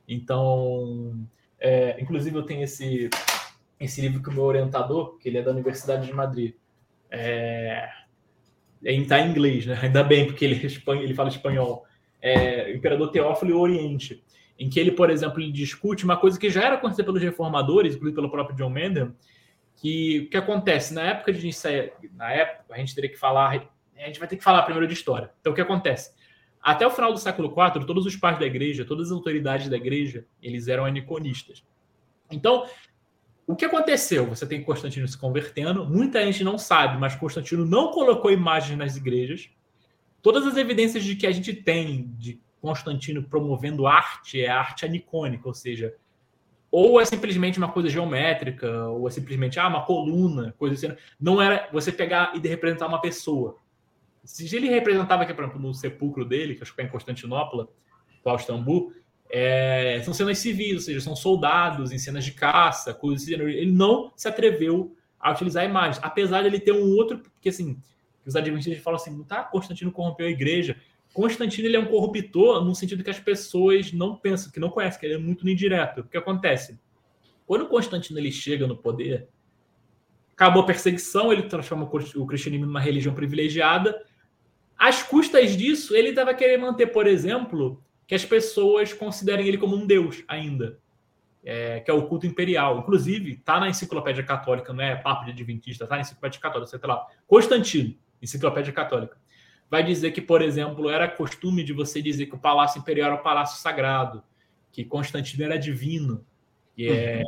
[0.08, 1.28] Então,
[1.60, 3.10] é, inclusive eu tenho esse,
[3.80, 6.56] esse livro que o meu orientador, que ele é da Universidade de Madrid,
[7.12, 7.88] é,
[8.84, 9.78] está em inglês, né?
[9.80, 11.86] Ainda bem, porque ele, é ele fala espanhol.
[12.20, 14.24] É, Imperador Teófilo e o Oriente,
[14.58, 17.96] em que ele, por exemplo, ele discute uma coisa que já era conhecida pelos reformadores,
[17.96, 19.14] inclusive pelo próprio John Mendel,
[19.76, 21.50] que o que acontece na época de
[22.14, 24.94] na época a gente teria que falar, a gente vai ter que falar primeiro de
[24.94, 25.32] história.
[25.40, 26.12] Então o que acontece?
[26.62, 29.78] Até o final do século IV, todos os pais da igreja, todas as autoridades da
[29.78, 31.64] igreja, eles eram aniconistas.
[32.30, 32.66] Então,
[33.46, 34.26] o que aconteceu?
[34.26, 38.98] Você tem Constantino se convertendo, muita gente não sabe, mas Constantino não colocou imagens nas
[38.98, 39.50] igrejas.
[40.22, 45.48] Todas as evidências de que a gente tem de Constantino promovendo arte é arte anicônica,
[45.48, 45.96] ou seja,
[46.70, 50.98] ou é simplesmente uma coisa geométrica, ou é simplesmente ah, uma coluna, coisa assim.
[51.20, 53.58] Não era você pegar e representar uma pessoa.
[54.24, 57.70] Se ele representava aqui, por exemplo, no sepulcro dele, que acho que é em Constantinopla,
[58.20, 58.94] atual Istambul,
[59.30, 63.34] é, são cenas civis, ou seja, são soldados em cenas de caça, coisas assim.
[63.34, 67.80] Ele não se atreveu a utilizar imagens, apesar de ele ter um outro, porque assim,
[68.26, 70.78] os adventistas falam assim, tá, Constantino corrompeu a igreja.
[71.14, 75.00] Constantino ele é um corruptor no sentido que as pessoas não pensam, que não conhecem,
[75.00, 76.02] que ele é muito indireto.
[76.02, 76.80] O que acontece?
[77.46, 79.28] Quando Constantino ele chega no poder,
[80.34, 84.00] acabou a perseguição, ele transforma o cristianismo numa religião privilegiada.
[84.78, 89.76] Às custas disso, ele estava querendo manter, por exemplo, que as pessoas considerem ele como
[89.76, 90.80] um deus ainda.
[91.50, 92.80] é, que é o culto imperial.
[92.80, 96.88] Inclusive, está na enciclopédia católica, não é papo de adventista, está na enciclopédia católica, tá
[96.88, 97.08] lá.
[97.26, 99.18] Constantino, enciclopédia católica.
[99.70, 103.20] Vai dizer que, por exemplo, era costume de você dizer que o palácio imperial era
[103.20, 104.24] o palácio sagrado,
[104.72, 106.26] que Constantino era divino,
[106.76, 107.24] que é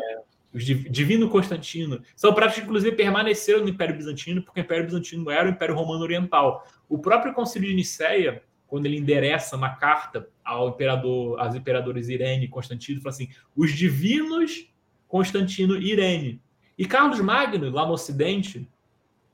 [0.54, 0.84] uhum.
[0.90, 2.02] divino Constantino.
[2.16, 5.76] São práticas que, inclusive, permaneceram no Império Bizantino, porque o Império Bizantino era o Império
[5.76, 6.66] Romano Oriental.
[6.88, 12.46] O próprio Concílio de Nicéia, quando ele endereça uma carta ao imperador, às imperadores Irene
[12.46, 14.70] e Constantino, fala assim: os divinos
[15.10, 16.42] Constantino e Irene.
[16.78, 18.70] E Carlos Magno, lá no Ocidente,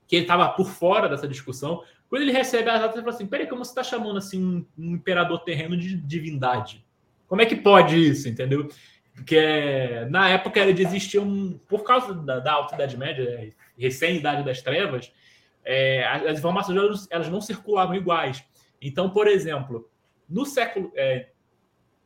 [0.08, 3.28] que ele estava por fora dessa discussão, quando ele recebe as datas, ele fala assim:
[3.28, 6.86] peraí, como você está chamando assim um, um, imperador terreno de divindade?
[7.28, 8.70] Como é que pode isso, entendeu?
[9.14, 11.58] Porque na época ele existia um.
[11.68, 15.12] Por causa da, da Alta Idade Média, recém-idade das trevas,
[15.64, 18.43] é, as informações elas não circulavam iguais.
[18.82, 19.89] Então, por exemplo,
[20.30, 20.91] no século.
[20.95, 21.30] É,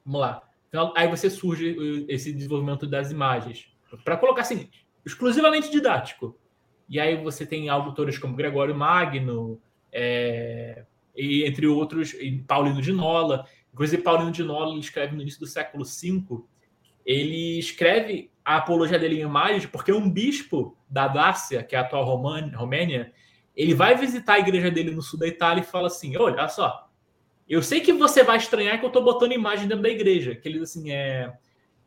[0.05, 0.43] vamos lá.
[0.95, 3.67] Aí você surge esse desenvolvimento das imagens.
[4.03, 4.69] Para colocar assim,
[5.05, 6.37] exclusivamente didático.
[6.87, 9.59] E aí você tem autores como Gregório Magno,
[9.91, 10.83] é,
[11.15, 12.15] e entre outros,
[12.47, 13.45] Paulino de Nola.
[13.73, 16.43] Inclusive, Paulino de Nola ele escreve no início do século V.
[17.05, 21.81] Ele escreve a apologia dele em imagens porque um bispo da Dácia, que é a
[21.81, 23.11] atual Romênia,
[23.55, 26.89] ele vai visitar a igreja dele no sul da Itália e fala assim: olha só,
[27.47, 30.47] eu sei que você vai estranhar que eu estou botando imagem dentro da igreja, que
[30.47, 31.33] eles assim é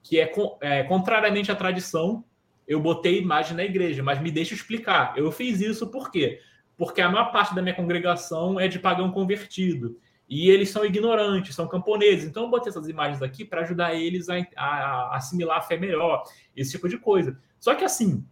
[0.03, 0.31] que é,
[0.61, 2.25] é, contrariamente à tradição,
[2.67, 5.17] eu botei imagem na igreja, mas me deixa explicar.
[5.17, 6.41] Eu fiz isso por quê?
[6.85, 10.01] Porque a maior parte da minha congregação é de pagão convertido.
[10.29, 12.29] E eles são ignorantes, são camponeses.
[12.29, 15.77] Então eu botei essas imagens aqui para ajudar eles a, a, a, assimilar a fé
[15.77, 16.25] melhor,
[16.57, 17.39] esse tipo de coisa.
[17.61, 18.27] Só que assim,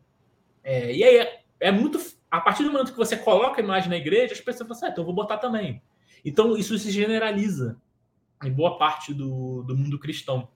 [0.64, 3.88] é, e aí é, é muito a partir do momento que você coloca a imagem
[3.88, 5.80] na igreja, as pessoas falam assim, ah, então eu vou botar também.
[6.24, 7.80] Então isso se generaliza
[8.42, 10.48] em boa parte do, do mundo cristão.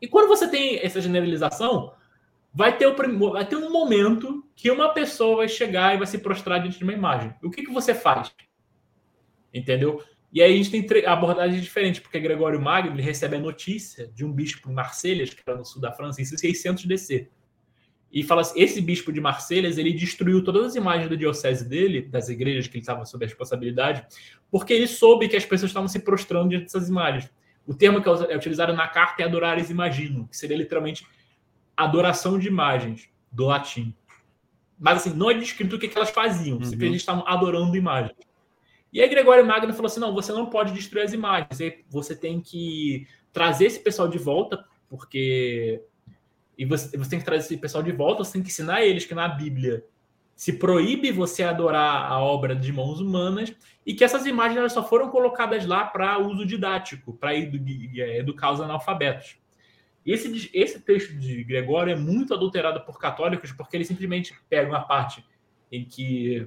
[0.00, 1.94] E quando você tem essa generalização,
[2.54, 6.18] vai ter, o, vai ter um momento que uma pessoa vai chegar e vai se
[6.18, 7.34] prostrar diante de uma imagem.
[7.42, 8.32] O que, que você faz?
[9.52, 10.02] Entendeu?
[10.32, 14.24] E aí a gente tem abordagens diferentes, porque Gregório Magno ele recebe a notícia de
[14.24, 17.28] um bispo em Marselhas, que era no sul da França, em 600 DC
[18.14, 22.02] e fala assim, esse bispo de Marselhas, ele destruiu todas as imagens da diocese dele,
[22.02, 24.06] das igrejas que ele estava sob a responsabilidade,
[24.48, 27.28] porque ele soube que as pessoas estavam se prostrando diante dessas imagens.
[27.66, 31.04] O termo que é utilizado na carta é adorares imagino, que seria literalmente
[31.76, 33.94] adoração de imagens, do latim.
[34.78, 36.64] Mas assim, não é descrito o que, elas faziam, uhum.
[36.64, 38.16] simplesmente estavam adorando imagens.
[38.92, 41.58] E aí Gregório Magno falou assim: não, você não pode destruir as imagens,
[41.88, 45.82] você tem que trazer esse pessoal de volta, porque
[46.56, 49.04] e você, você tem que trazer esse pessoal de volta, você tem que ensinar eles
[49.04, 49.84] que na Bíblia
[50.36, 53.54] se proíbe você adorar a obra de mãos humanas
[53.86, 58.60] e que essas imagens elas só foram colocadas lá para uso didático, para educar os
[58.60, 59.36] analfabetos.
[60.06, 64.82] Esse, esse texto de Gregório é muito adulterado por católicos porque ele simplesmente pega uma
[64.82, 65.24] parte
[65.72, 66.46] em que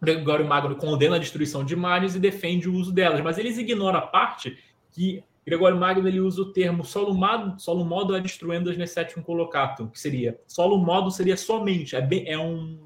[0.00, 3.98] Gregório Magno condena a destruição de imagens e defende o uso delas, mas eles ignoram
[3.98, 4.58] a parte
[4.92, 9.88] que Gregório Magno ele usa o termo solo modo, solo modo ad destruendas nessetum colocatum,
[9.88, 12.78] que seria solo modo seria somente, é, bem, é um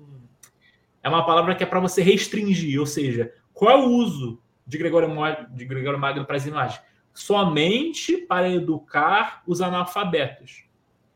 [1.03, 4.77] é uma palavra que é para você restringir, ou seja, qual é o uso de
[4.77, 5.09] Gregório,
[5.51, 6.83] de Gregório Magno para as imagens?
[7.19, 10.65] Somente para educar os analfabetos.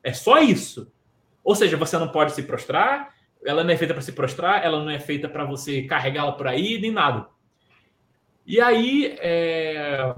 [0.02, 0.92] É só isso.
[1.44, 4.82] Ou seja, você não pode se prostrar, ela não é feita para se prostrar, ela
[4.82, 7.28] não é feita para você carregá-la por aí, nem nada.
[8.44, 10.12] E aí, é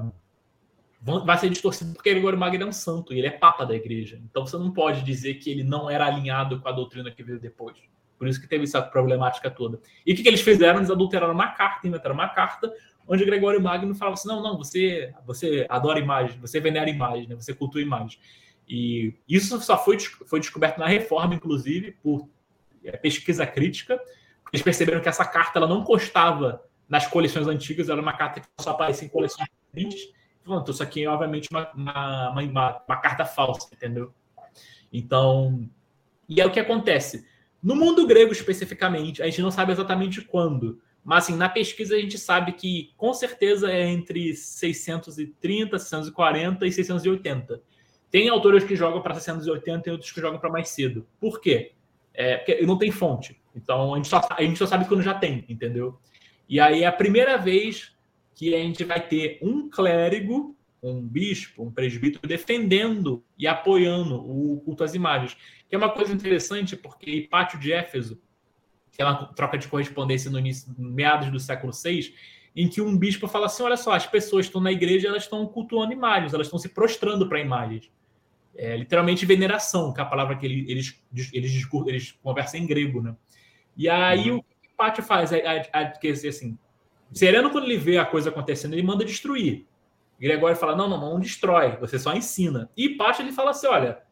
[1.23, 4.19] vai ser distorcido porque Gregório Magno é um santo e ele é papa da igreja.
[4.25, 7.39] Então você não pode dizer que ele não era alinhado com a doutrina que veio
[7.39, 7.77] depois.
[8.19, 9.79] Por isso que teve essa problemática toda.
[10.07, 10.79] E o que, que eles fizeram?
[10.79, 12.73] Eles adulteraram uma carta, inventaram uma carta
[13.07, 17.35] onde Gregório Magno falava assim: não, não, você, você adora imagem, você venera imagem, né?
[17.35, 18.19] você cultua imagem.
[18.69, 22.29] E isso só foi, foi descoberto na reforma, inclusive, por
[22.83, 24.01] é, pesquisa crítica.
[24.53, 28.47] Eles perceberam que essa carta ela não constava nas coleções antigas, era uma carta que
[28.61, 33.25] só aparecia em coleções recentes pronto, isso aqui é obviamente uma, uma, uma, uma, carta
[33.25, 34.13] falsa, entendeu?
[34.93, 35.69] Então,
[36.29, 37.27] e é o que acontece.
[37.63, 42.01] No mundo grego especificamente, a gente não sabe exatamente quando, mas assim, na pesquisa a
[42.01, 47.63] gente sabe que com certeza é entre 630, 640 e 680.
[48.11, 51.07] Tem autores que jogam para 680 e outros que jogam para mais cedo.
[51.21, 51.73] Por quê?
[52.15, 53.39] É, porque não tem fonte.
[53.55, 55.99] Então a gente, só, a gente só sabe quando já tem, entendeu?
[56.49, 57.93] E aí é a primeira vez
[58.35, 64.61] que a gente vai ter um clérigo, um bispo, um presbítero defendendo e apoiando o
[64.61, 65.37] culto às imagens.
[65.69, 68.21] Que é uma coisa interessante, porque Hipátio de Éfeso,
[68.95, 72.15] que é uma troca de correspondência no início, meados do século VI,
[72.55, 75.45] em que um bispo fala assim: olha só, as pessoas estão na igreja, elas estão
[75.47, 77.91] cultuando imagens, elas estão se prostrando para imagens.
[78.57, 80.69] É literalmente veneração, que é a palavra que eles,
[81.13, 83.17] eles, eles, eles conversam em grego, né?
[83.77, 84.39] E aí uhum.
[84.39, 85.33] o que Pátio faz?
[85.33, 86.57] É, é, é, assim,
[87.13, 89.67] Sereno, quando ele vê a coisa acontecendo, ele manda destruir.
[90.21, 92.71] Gregório fala: não, não, não destrói, você só ensina.
[92.77, 94.04] E Pátio ele fala assim: olha,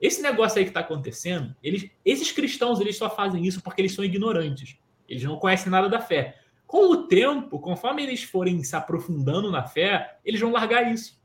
[0.00, 3.94] esse negócio aí que está acontecendo, eles, esses cristãos eles só fazem isso porque eles
[3.94, 4.78] são ignorantes.
[5.08, 6.38] Eles não conhecem nada da fé.
[6.66, 11.18] Com o tempo, conforme eles forem se aprofundando na fé, eles vão largar isso.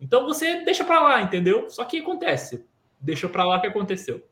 [0.00, 1.68] Então você deixa para lá, entendeu?
[1.70, 2.64] Só que acontece.
[3.00, 4.22] Deixa para lá o que aconteceu.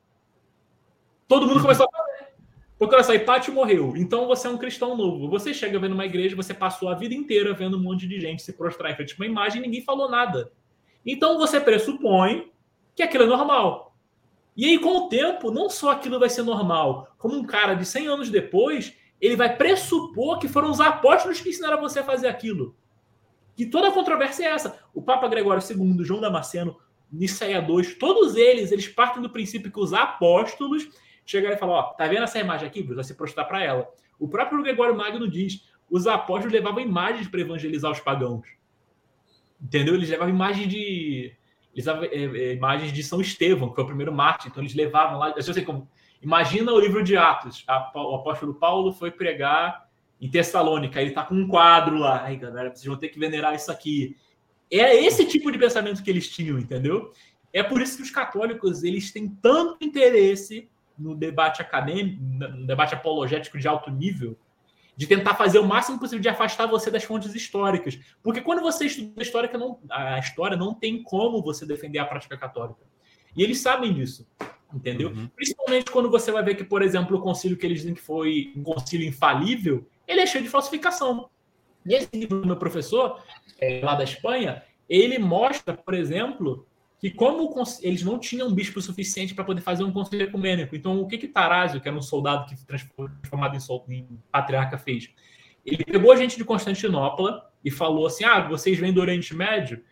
[1.27, 2.35] Todo mundo começou a fazer.
[2.79, 3.95] Porque olha só, Hipátio morreu.
[3.97, 5.29] Então você é um cristão novo.
[5.31, 8.43] Você chega vendo uma igreja, você passou a vida inteira vendo um monte de gente
[8.43, 10.53] se prostrar em frente a uma imagem e ninguém falou nada.
[11.05, 12.53] Então você pressupõe
[12.95, 13.97] que aquilo é normal.
[14.57, 17.85] E aí, com o tempo, não só aquilo vai ser normal, como um cara de
[17.85, 22.29] 100 anos depois, ele vai pressupor que foram os apóstolos que ensinaram você a fazer
[22.29, 22.77] aquilo.
[23.57, 24.79] E toda a controvérsia é essa.
[24.93, 26.77] O Papa Gregório II, João Damasceno,
[27.11, 30.89] Niceia II, todos eles, eles partem do princípio que os apóstolos
[31.25, 32.83] chegaram e falaram, ó, tá vendo essa imagem aqui?
[32.83, 33.89] Você vai se prostrar para ela.
[34.19, 38.47] O próprio Gregório Magno diz, os apóstolos levavam imagens para evangelizar os pagãos.
[39.61, 39.95] Entendeu?
[39.95, 41.35] Eles levavam imagens de...
[41.75, 44.51] Eles é, imagens de São Estevão, que foi o primeiro mártir.
[44.51, 45.35] Então eles levavam lá...
[45.37, 45.89] Eu sei como...
[46.23, 47.65] Imagina o livro de Atos.
[47.67, 49.89] A, o apóstolo Paulo foi pregar
[50.21, 51.01] em Tessalônica.
[51.01, 52.23] Ele está com um quadro lá.
[52.23, 54.17] Ai, galera, vocês vão ter que venerar isso aqui.
[54.71, 57.13] É esse tipo de pensamento que eles tinham, entendeu?
[57.53, 60.69] É por isso que os católicos eles têm tanto interesse
[60.99, 64.39] no debate acadêmico, no debate apologético de alto nível,
[64.97, 67.99] de tentar fazer o máximo possível de afastar você das fontes históricas.
[68.23, 72.05] Porque quando você estuda a história, não, a história não tem como você defender a
[72.05, 72.81] prática católica.
[73.37, 74.27] E eles sabem disso.
[74.73, 75.11] Entendeu?
[75.11, 75.29] Uhum.
[75.29, 78.53] Principalmente quando você vai ver que, por exemplo, o concílio que eles dizem que foi
[78.57, 81.31] um concílio infalível, ele é cheio de falsificação.
[81.87, 83.23] E esse livro do meu professor,
[83.61, 86.67] é, lá da Espanha, ele mostra, por exemplo,
[87.05, 87.53] que como
[87.83, 90.75] eles não tinham bispo suficiente para poder fazer um concílio ecumênico.
[90.75, 93.59] Então, o que que Tarásio, que era um soldado que foi transformado
[93.91, 95.11] em, em patriarca, fez?
[95.67, 99.85] Ele pegou a gente de Constantinopla e falou assim: ah, vocês vêm do Oriente Médio?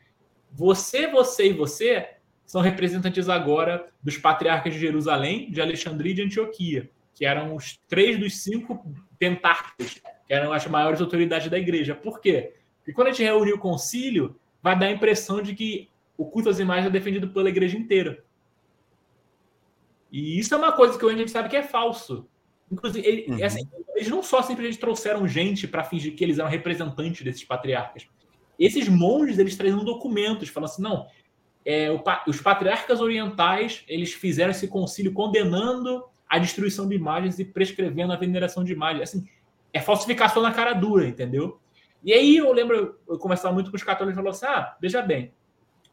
[0.52, 2.08] Você, você e você
[2.46, 7.78] são representantes agora dos patriarcas de Jerusalém, de Alexandria e de Antioquia, que eram os
[7.88, 11.94] três dos cinco pentarcas, que eram as maiores autoridades da igreja.
[11.94, 12.54] Por quê?
[12.78, 15.91] Porque quando a gente reunir o concílio, vai dar a impressão de que
[16.22, 18.24] o culto às imagens é defendido pela igreja inteira.
[20.10, 22.28] E isso é uma coisa que hoje a gente sabe que é falso.
[22.70, 23.44] Inclusive, ele, uhum.
[23.44, 28.06] assim, eles não só simplesmente trouxeram gente para fingir que eles eram representantes desses patriarcas.
[28.58, 31.06] Esses monges, eles traziam documentos, falando assim, não,
[31.64, 37.44] é, o, os patriarcas orientais eles fizeram esse concílio condenando a destruição de imagens e
[37.44, 39.08] prescrevendo a veneração de imagens.
[39.08, 39.26] Assim,
[39.72, 41.58] é falsificação na cara dura, entendeu?
[42.04, 45.02] E aí eu lembro, eu conversava muito com os católicos e falou assim: ah, veja
[45.02, 45.32] bem,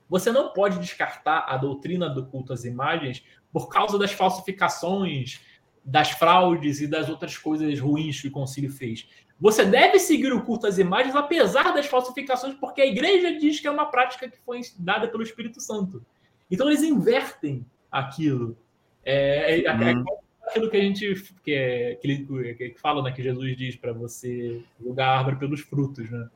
[0.10, 5.39] você não pode descartar a doutrina do culto às imagens por causa das falsificações,
[5.86, 9.07] das fraudes e das outras coisas ruins que o concílio fez.
[9.39, 13.68] Você deve seguir o culto às imagens, apesar das falsificações, porque a igreja diz que
[13.68, 16.05] é uma prática que foi dada pelo Espírito Santo.
[16.51, 18.57] Então eles invertem aquilo.
[19.05, 19.72] É, é, é
[20.45, 24.62] aquilo que a gente que, é, que, que fala, né, que Jesus diz para você
[24.80, 26.30] julgar a árvore pelos frutos, né?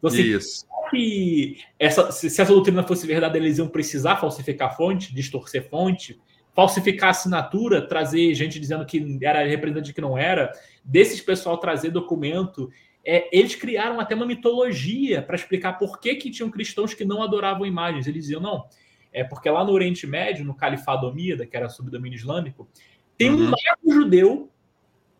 [0.00, 0.66] Então, assim, Isso.
[0.90, 6.20] Que essa, se, essa doutrina fosse verdade, eles iam precisar falsificar fonte, distorcer fonte,
[6.52, 10.50] falsificar assinatura, trazer gente dizendo que era representante que não era,
[10.84, 12.68] desses pessoal trazer documento.
[13.04, 17.22] É, eles criaram até uma mitologia para explicar por que, que tinham cristãos que não
[17.22, 18.08] adoravam imagens.
[18.08, 18.66] Eles diziam, não,
[19.12, 22.68] é porque lá no Oriente Médio, no Califado Omíada, que era sob domínio islâmico,
[23.16, 23.36] tem uhum.
[23.36, 24.50] um mago judeu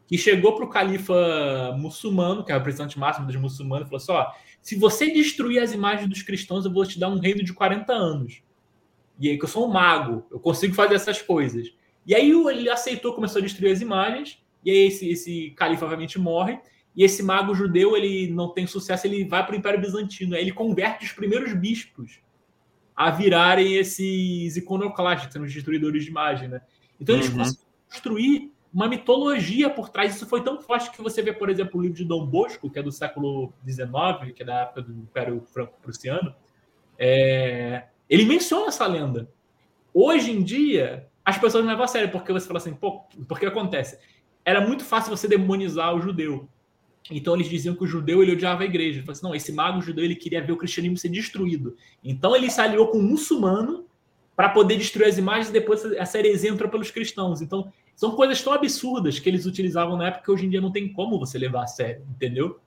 [0.06, 4.02] que chegou para o califa muçulmano, que é o representante máximo dos muçulmanos, e falou
[4.02, 4.32] assim: ó,
[4.62, 7.92] se você destruir as imagens dos cristãos, eu vou te dar um reino de 40
[7.92, 8.42] anos.
[9.18, 11.72] E aí que eu sou um mago, eu consigo fazer essas coisas.
[12.06, 16.18] E aí ele aceitou, começou a destruir as imagens, e aí esse, esse califa obviamente
[16.18, 16.58] morre,
[16.96, 20.42] e esse mago judeu, ele não tem sucesso, ele vai para o Império Bizantino, aí
[20.42, 22.20] ele converte os primeiros bispos
[22.96, 26.60] a virarem esses iconoclastas, os destruidores de imagem, né?
[27.00, 27.38] Então eles uhum.
[27.38, 30.14] conseguiram construir uma mitologia por trás.
[30.14, 32.78] Isso foi tão forte que você vê, por exemplo, o livro de Dom Bosco, que
[32.78, 36.34] é do século XIX, que é da época do Império Franco-Prussiano,
[36.98, 37.84] é...
[38.08, 39.30] Ele menciona essa lenda.
[39.94, 43.46] Hoje em dia, as pessoas não levam a sério, porque você fala assim, pô, porque
[43.46, 43.98] acontece?
[44.44, 46.48] Era muito fácil você demonizar o judeu.
[47.10, 49.00] Então eles diziam que o judeu ele odiava a igreja.
[49.00, 51.76] Ele assim, não, esse mago judeu ele queria ver o cristianismo ser destruído.
[52.02, 53.86] Então ele se aliou com um muçulmano
[54.36, 57.40] para poder destruir as imagens e depois essa heresia entrou pelos cristãos.
[57.40, 60.72] Então são coisas tão absurdas que eles utilizavam na época que hoje em dia não
[60.72, 62.58] tem como você levar a sério, entendeu?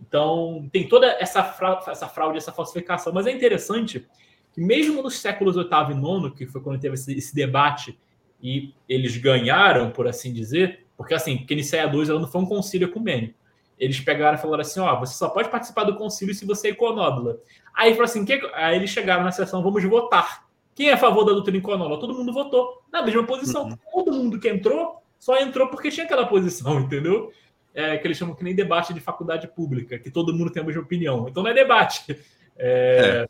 [0.00, 3.12] Então tem toda essa fraude, essa, fraude, essa falsificação.
[3.12, 4.04] Mas é interessante
[4.52, 7.96] que mesmo nos séculos VIII e IX, que foi quando teve esse, esse debate
[8.42, 12.88] e eles ganharam, por assim dizer, porque assim, Nicéia II ela não foi um concílio
[12.88, 13.38] ecumênico.
[13.78, 16.70] Eles pegaram e falaram assim: ó, você só pode participar do concílio se você é
[16.72, 17.38] iconódula.
[17.72, 18.32] Aí assim: que...
[18.52, 20.44] aí eles chegaram na sessão, vamos votar.
[20.74, 22.00] Quem é a favor da doutrina iconódula?
[22.00, 23.64] Todo mundo votou na mesma posição.
[23.64, 23.78] Uhum.
[23.92, 27.32] Todo mundo que entrou só entrou porque tinha aquela posição, entendeu?
[27.74, 30.66] É, que eles chamam que nem debate de faculdade pública, que todo mundo tem a
[30.66, 31.26] mesma opinião.
[31.28, 32.16] Então não é debate.
[32.58, 33.26] É,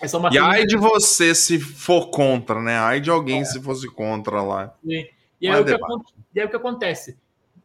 [0.00, 0.06] é.
[0.06, 2.76] é uma e ai de você se for contra, né?
[2.76, 3.44] Ai de alguém é.
[3.44, 4.76] se fosse contra lá.
[4.84, 5.06] Sim.
[5.40, 5.72] E aí, é o que,
[6.34, 7.16] e aí o que acontece?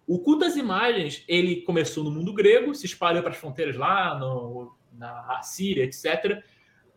[0.07, 4.17] O culto das imagens, ele começou no mundo grego, se espalhou para as fronteiras lá,
[4.17, 6.43] no, na Síria, etc.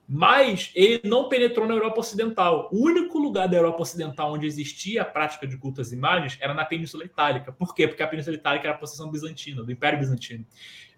[0.08, 2.68] Mas ele não penetrou na Europa Ocidental.
[2.72, 6.54] O único lugar da Europa Ocidental onde existia a prática de culto às imagens era
[6.54, 7.50] na Península Itálica.
[7.52, 7.88] Por quê?
[7.88, 10.46] Porque a Península Itálica era a possessão bizantina, do Império Bizantino.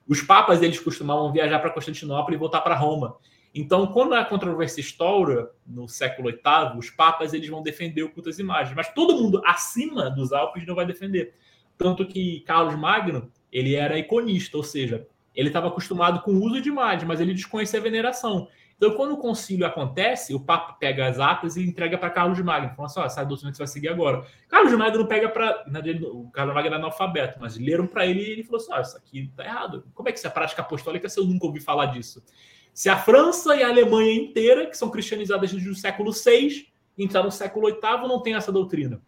[0.07, 3.17] Os papas eles costumavam viajar para Constantinopla e voltar para Roma.
[3.55, 8.29] Então, quando a controvérsia estoura no século VIII, os papas eles vão defender o culto
[8.29, 11.35] às imagens, mas todo mundo acima dos Alpes não vai defender.
[11.77, 16.61] Tanto que Carlos Magno ele era iconista, ou seja, ele estava acostumado com o uso
[16.61, 18.49] de imagens, mas ele desconhecia a veneração.
[18.79, 22.77] Então, quando o concílio acontece, o Papa pega as atas e entrega para Carlos Magno.
[22.77, 24.25] Fala assim: ó, essa doutrina que você vai seguir agora.
[24.49, 25.65] Carlos Magno não pega para.
[26.13, 28.97] O Carlos Magno era analfabeto, mas leram para ele e ele falou assim: ó, isso
[28.97, 29.85] aqui tá errado.
[29.93, 32.25] Como é que isso é prática apostólica se eu nunca ouvi falar disso?
[32.73, 37.25] Se a França e a Alemanha inteira, que são cristianizadas desde o século VI, entrar
[37.25, 39.03] no século VIII, não tem essa doutrina.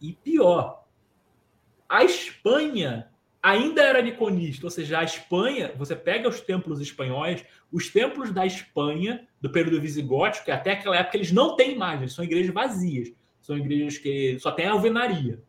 [0.00, 0.84] E pior,
[1.88, 3.10] a Espanha
[3.44, 8.46] ainda era niconista, ou seja, a Espanha, você pega os templos espanhóis, os templos da
[8.46, 13.12] Espanha, do período visigótico, que até aquela época eles não têm imagens, são igrejas vazias,
[13.42, 15.42] são igrejas que só tem alvenaria.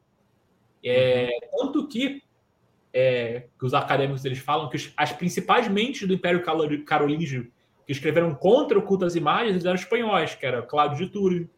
[0.83, 2.21] É, tanto que,
[2.91, 6.43] é, que os acadêmicos eles falam que as principais mentes do Império
[6.85, 7.49] Carolíngio
[7.85, 11.49] que escreveram contra o culto às imagens eram espanhóis, que era Cláudio de Túlio,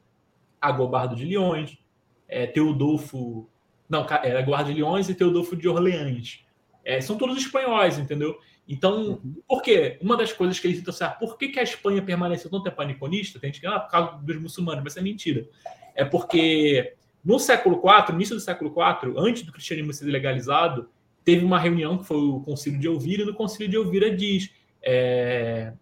[0.61, 1.79] Agobardo de Leões,
[2.27, 3.49] é, Teodolfo
[3.89, 6.45] não, era Guarda de Leões e Teodolfo de Orleans.
[6.83, 8.37] É, são todos espanhóis, entendeu?
[8.67, 9.35] Então, uhum.
[9.47, 9.97] por quê?
[10.01, 12.81] Uma das coisas que eles tentam saber, por que, que a Espanha permaneceu tanto tempo
[12.81, 13.39] aniconista?
[13.39, 15.47] Tem gente que, ah, por causa dos muçulmanos, mas é mentira.
[15.95, 20.89] É porque no século IV, início do século IV, antes do cristianismo ser legalizado,
[21.23, 24.49] teve uma reunião que foi o Concílio de Elvira, e no Concílio de Elvira diz:
[24.81, 25.73] é,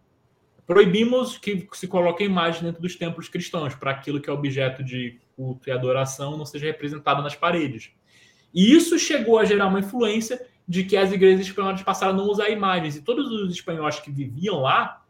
[0.66, 5.20] proibimos que se coloque imagem dentro dos templos cristãos, para aquilo que é objeto de
[5.36, 7.92] culto e adoração não seja representado nas paredes.
[8.54, 12.26] E isso chegou a gerar uma influência de que as igrejas espanholas passaram a não
[12.26, 12.96] usar imagens.
[12.96, 15.06] E todos os espanhóis que viviam lá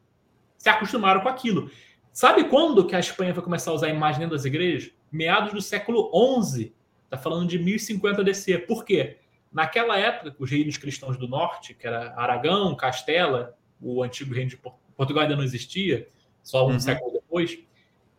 [0.58, 1.70] se acostumaram com aquilo.
[2.12, 4.92] Sabe quando que a Espanha vai começar a usar imagem dentro das igrejas?
[5.12, 6.12] Meados do século
[6.44, 6.74] XI.
[7.04, 8.58] Está falando de 1050 DC.
[8.60, 9.18] Por quê?
[9.52, 14.58] Naquela época, os reinos cristãos do norte, que era Aragão, Castela, o antigo reino de
[14.58, 16.08] Portugal ainda não existia,
[16.44, 16.80] só um uhum.
[16.80, 17.58] século depois,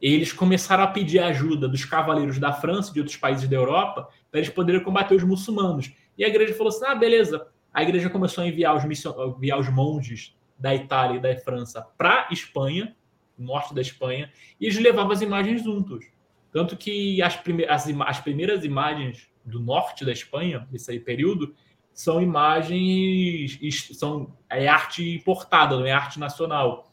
[0.01, 4.09] eles começaram a pedir ajuda dos cavaleiros da França e de outros países da Europa
[4.31, 5.93] para eles poderem combater os muçulmanos.
[6.19, 7.47] E a igreja falou assim: ah, beleza.
[7.73, 9.13] A igreja começou a enviar os, mission...
[9.37, 12.97] enviar os monges da Itália e da França para Espanha,
[13.39, 16.07] norte da Espanha, e eles levavam as imagens juntos.
[16.51, 17.65] Tanto que as, prime...
[17.67, 18.03] as, im...
[18.03, 21.55] as primeiras imagens do norte da Espanha, desse período,
[21.97, 23.59] são imagens,
[23.95, 26.93] são é arte importada, não é arte nacional.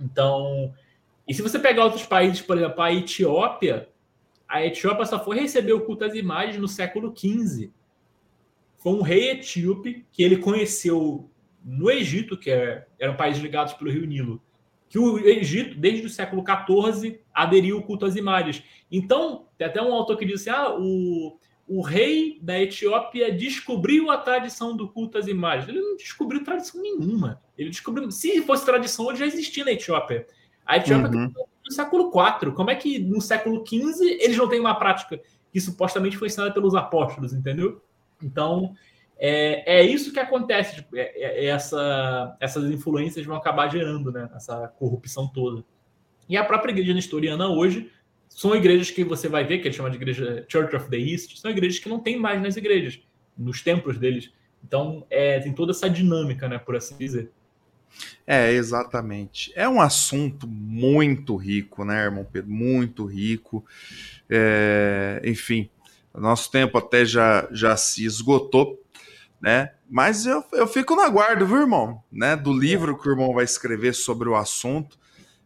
[0.00, 0.72] Então,
[1.28, 3.90] e se você pegar outros países, por exemplo, a Etiópia,
[4.48, 7.70] a Etiópia só foi receber o culto às imagens no século XV.
[8.78, 11.28] Foi um rei etíope que ele conheceu
[11.62, 14.42] no Egito, que é, eram países ligados pelo rio Nilo,
[14.88, 18.64] que o Egito, desde o século XIV, aderiu ao culto às imagens.
[18.90, 21.38] Então, tem até um autor que diz assim, ah, o,
[21.68, 25.68] o rei da Etiópia descobriu a tradição do culto às imagens.
[25.68, 27.42] Ele não descobriu tradição nenhuma.
[27.56, 30.26] Ele descobriu, se fosse tradição, ele já existia na Etiópia.
[30.64, 31.32] A Etiópia uhum.
[31.64, 32.52] no século IV.
[32.52, 35.20] Como é que no século XV eles não têm uma prática
[35.52, 37.82] que supostamente foi ensinada pelos apóstolos, entendeu?
[38.22, 38.74] Então,
[39.18, 40.76] é, é isso que acontece.
[40.76, 45.62] Tipo, é, é, é, essa, essas influências vão acabar gerando né, essa corrupção toda.
[46.28, 47.90] E a própria igreja nestoriana hoje
[48.28, 51.36] são igrejas que você vai ver, que eles chamam de igreja Church of the East,
[51.38, 53.00] são igrejas que não tem mais nas igrejas,
[53.36, 54.32] nos templos deles.
[54.64, 57.30] Então, é, tem toda essa dinâmica, né, por assim dizer.
[58.26, 59.52] É, exatamente.
[59.56, 62.50] É um assunto muito rico, né, irmão Pedro?
[62.50, 63.64] Muito rico.
[64.28, 65.70] É, enfim,
[66.14, 68.82] nosso tempo até já, já se esgotou,
[69.40, 69.72] né?
[69.88, 72.02] Mas eu, eu fico na guarda, viu, irmão?
[72.12, 74.98] Né, do livro que o irmão vai escrever sobre o assunto.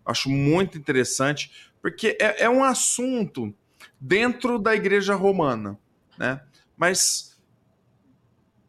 [0.04, 1.52] Acho muito interessante,
[1.82, 3.52] porque é, é um assunto
[4.00, 5.78] dentro da igreja romana,
[6.16, 6.40] né?
[6.76, 7.32] Mas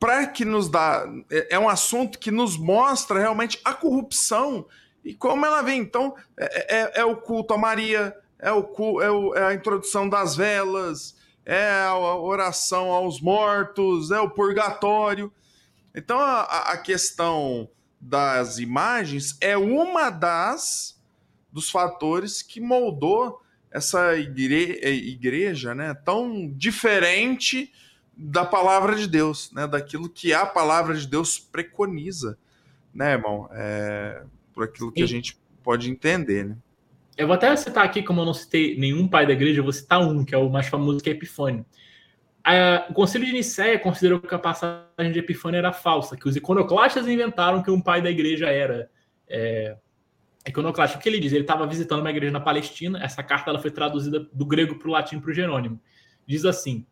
[0.03, 1.07] para que nos dá.
[1.32, 4.66] É, é um assunto que nos mostra realmente a corrupção
[5.01, 5.80] E como ela vem?
[5.80, 10.09] Então, é, é, é o culto a Maria, é, o, é, o, é a introdução
[10.09, 15.32] das velas, é a oração aos mortos, é o purgatório.
[15.95, 16.41] Então, a,
[16.74, 20.93] a questão das imagens é uma das
[21.54, 23.39] dos fatores que moldou
[23.72, 27.72] essa igre igreja né, tão diferente
[28.16, 32.38] da palavra de Deus, né, daquilo que a palavra de Deus preconiza,
[32.93, 33.49] né, irmão?
[33.51, 34.24] É,
[34.54, 35.04] por aquilo que e...
[35.04, 36.58] a gente pode entender, né?
[37.16, 39.72] Eu vou até citar aqui, como eu não citei nenhum pai da igreja, eu vou
[39.72, 41.64] citar um, que é o mais famoso, que é Epifânio.
[42.89, 47.08] o Concílio de Nicéia considerou que a passagem de Epifânio era falsa, que os iconoclastas
[47.08, 48.89] inventaram que um pai da igreja era
[49.28, 49.78] é,
[50.48, 50.98] iconoclasta.
[50.98, 51.32] O que ele diz?
[51.32, 54.88] Ele estava visitando uma igreja na Palestina, essa carta ela foi traduzida do grego para
[54.88, 55.80] o latim para o Jerônimo.
[56.26, 56.86] Diz assim,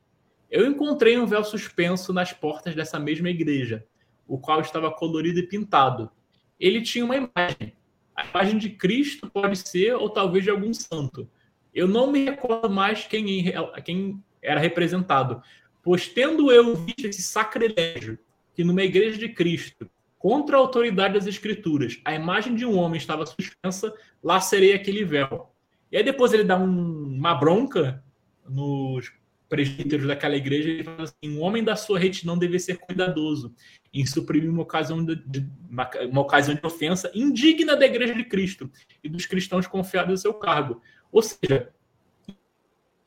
[0.49, 3.85] eu encontrei um véu suspenso nas portas dessa mesma igreja,
[4.27, 6.11] o qual estava colorido e pintado.
[6.59, 7.73] Ele tinha uma imagem,
[8.15, 11.29] a imagem de Cristo pode ser, ou talvez de algum santo.
[11.73, 13.53] Eu não me recordo mais quem,
[13.85, 15.41] quem era representado,
[15.81, 18.19] pois tendo eu visto esse sacrilégio,
[18.53, 19.89] que numa igreja de Cristo,
[20.21, 23.91] contra a autoridade das Escrituras, a imagem de um homem estava suspensa,
[24.23, 25.51] lá serei aquele véu.
[25.91, 28.03] E aí depois ele dá um, uma bronca
[28.47, 29.11] nos
[29.49, 33.51] presbíteros daquela igreja, ele fala assim: um homem da sua retidão deve ser cuidadoso
[33.91, 38.71] em suprimir uma ocasião de, uma, uma, ocasião de ofensa indigna da igreja de Cristo
[39.03, 40.83] e dos cristãos confiados no seu cargo.
[41.11, 41.73] Ou seja,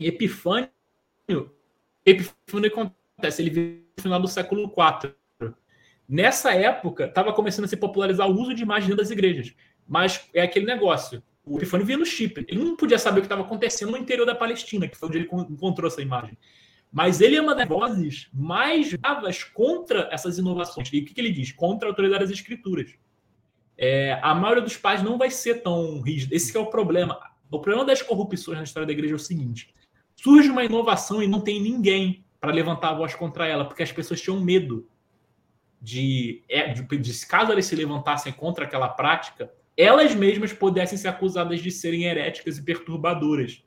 [0.01, 0.69] Epifânio,
[2.05, 5.15] Epifânio acontece, ele veio no final do século IV.
[6.09, 9.55] Nessa época, estava começando a se popularizar o uso de imagens dentro das igrejas.
[9.87, 11.23] Mas é aquele negócio.
[11.45, 12.47] O Epifânio vinha no Chipre.
[12.49, 15.19] Ele não podia saber o que estava acontecendo no interior da Palestina, que foi onde
[15.19, 16.37] ele encontrou essa imagem.
[16.93, 20.89] Mas ele é uma das vozes mais bravas contra essas inovações.
[20.93, 21.53] E o que, ele diz?
[21.53, 22.95] Contra a autoridade das escrituras.
[23.77, 26.35] É, a maioria dos pais não vai ser tão rígida.
[26.35, 27.19] Esse é o problema.
[27.51, 29.75] O problema das corrupções na história da igreja é o seguinte:
[30.15, 33.91] surge uma inovação e não tem ninguém para levantar a voz contra ela, porque as
[33.91, 34.87] pessoas tinham medo
[35.85, 41.09] de, é, de, de, caso elas se levantassem contra aquela prática, elas mesmas pudessem ser
[41.09, 43.63] acusadas de serem heréticas e perturbadoras.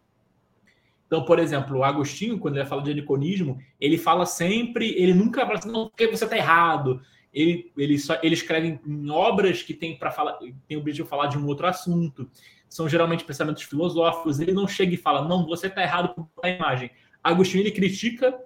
[1.05, 5.45] Então, por exemplo, o Agostinho, quando ele fala de aniconismo, ele fala sempre, ele nunca
[5.45, 7.01] fala assim, não, porque você está errado.
[7.31, 11.09] Ele, ele, só, ele escreve em obras que tem para falar, tem o objetivo de
[11.09, 12.27] falar de um outro assunto.
[12.67, 14.39] São geralmente pensamentos filosóficos.
[14.39, 16.89] Ele não chega e fala, não, você está errado por a imagem.
[17.23, 18.37] Agostinho ele critica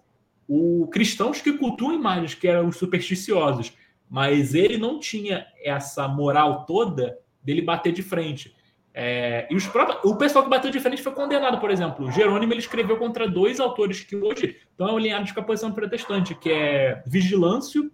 [0.48, 3.74] o cristãos que cultuam imagens, que eram supersticiosos,
[4.10, 8.54] mas ele não tinha essa moral toda dele bater de frente.
[8.94, 12.12] É, e os próprios, o pessoal que bateu de frente foi condenado, por exemplo.
[12.12, 16.52] Jerônimo ele escreveu contra dois autores que hoje estão alinhados com a posição protestante, que
[16.52, 17.90] é Vigilâncio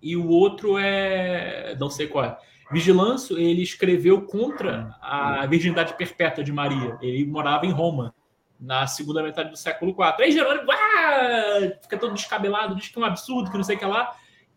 [0.00, 1.76] e o outro é.
[1.78, 2.38] não sei qual é.
[2.70, 6.96] Vigilâncio ele escreveu contra a virgindade perpétua de Maria.
[7.02, 8.14] Ele morava em Roma
[8.60, 10.22] na segunda metade do século IV.
[10.22, 13.78] Aí Jerônimo ah, fica todo descabelado, diz que é um absurdo, que não sei o
[13.78, 14.14] que lá.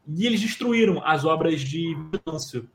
[0.07, 2.69] E eles destruíram as obras de Vigilâncio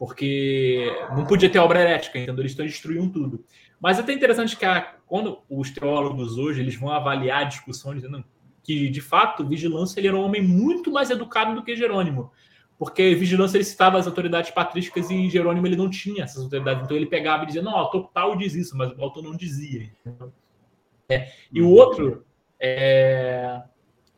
[0.00, 2.40] porque não podia ter obra herética, entendeu?
[2.42, 3.44] Eles destruíam tudo.
[3.78, 7.94] Mas é até interessante que a, quando os teólogos hoje eles vão avaliar a discussão
[7.94, 8.24] dizendo
[8.62, 12.32] que de fato Vigilância ele era um homem muito mais educado do que Jerônimo,
[12.80, 16.96] porque Vigilância ele citava as autoridades patrísticas e Jerônimo ele não tinha essas autoridades, então
[16.96, 19.92] ele pegava e dizia não, o autor tal diz isso, mas o autor não dizia.
[21.06, 21.30] É.
[21.52, 22.24] E o outro
[22.58, 23.60] é,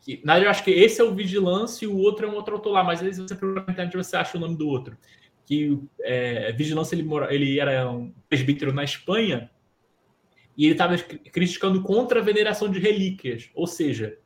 [0.00, 2.34] que, na verdade, eu acho que esse é o Vigilância e o outro é um
[2.34, 4.68] outro autor lá, mas às vezes você procura na internet você acha o nome do
[4.68, 4.96] outro
[5.44, 9.50] que é, Vigilância ele, mora, ele era um presbítero na Espanha
[10.56, 13.50] e ele estava criticando contra a veneração de relíquias.
[13.54, 14.16] Ou seja,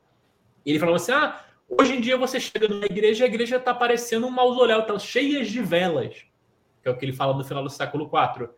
[0.65, 3.73] ele falava assim: ah, hoje em dia você chega na igreja e a igreja está
[3.73, 6.25] parecendo um mausoléu, está cheia de velas,
[6.81, 8.49] que é o que ele fala no final do século IV.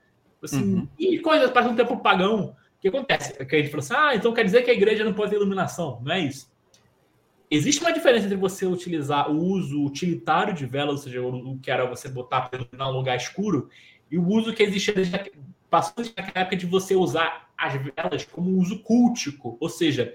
[0.41, 0.87] Assim, uhum.
[0.97, 2.55] E coisas para um tempo pagão.
[2.77, 3.33] O que acontece?
[3.45, 5.35] Que a gente falou assim: ah, então quer dizer que a igreja não pode ter
[5.35, 6.01] iluminação.
[6.01, 6.49] Não é isso.
[7.51, 11.71] Existe uma diferença entre você utilizar o uso utilitário de velas, ou seja, o que
[11.71, 13.69] era você botar para um lugar escuro,
[14.09, 14.93] e o uso que existia
[15.69, 20.13] passou naquela época de você usar as velas como um uso cultico, ou seja,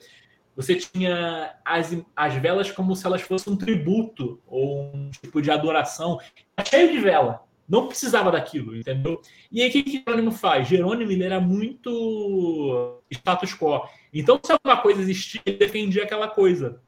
[0.57, 5.51] você tinha as, as velas como se elas fossem um tributo ou um tipo de
[5.51, 6.19] adoração.
[6.55, 7.43] Tá cheio de vela.
[7.69, 9.21] Não precisava daquilo, entendeu?
[9.51, 10.69] E aí, o que, que Jerônimo faz?
[10.69, 13.89] Jerônimo ele era muito status quo.
[14.13, 16.81] Então, se alguma coisa existia, ele defendia aquela coisa.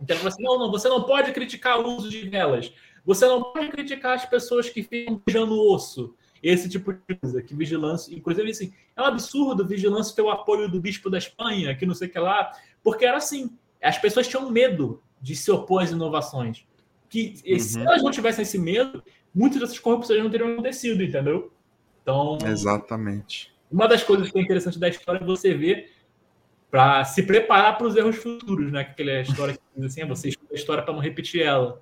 [0.00, 2.72] Então ele falou assim: não, não, você não pode criticar o uso de velas.
[3.04, 6.14] Você não pode criticar as pessoas que ficam beijando osso.
[6.42, 8.14] Esse tipo de coisa, que vigilância.
[8.14, 11.94] Inclusive, assim, é um absurdo vigilância ter o apoio do bispo da Espanha, que não
[11.94, 12.52] sei o que lá,
[12.82, 16.66] porque era assim: as pessoas tinham medo de se opor às inovações.
[17.08, 17.58] Que uhum.
[17.58, 19.02] se elas não tivessem esse medo,
[19.34, 21.52] muitas dessas corrupções não teriam acontecido, entendeu?
[22.02, 22.38] Então.
[22.46, 23.52] Exatamente.
[23.70, 25.92] Uma das coisas que é interessante da história é você ver
[26.70, 28.80] para se preparar para os erros futuros, né?
[28.80, 31.80] Aquela história que diz assim, ah, você estuda a história para não repetir ela.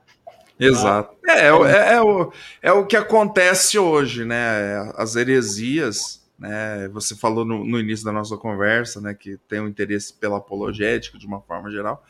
[0.59, 1.17] Exato.
[1.25, 1.33] Tá?
[1.33, 2.33] É, é, é, o,
[2.63, 4.93] é o que acontece hoje, né?
[4.97, 6.89] As heresias, né?
[6.89, 9.15] Você falou no, no início da nossa conversa, né?
[9.15, 12.05] Que tem um interesse pela apologética de uma forma geral.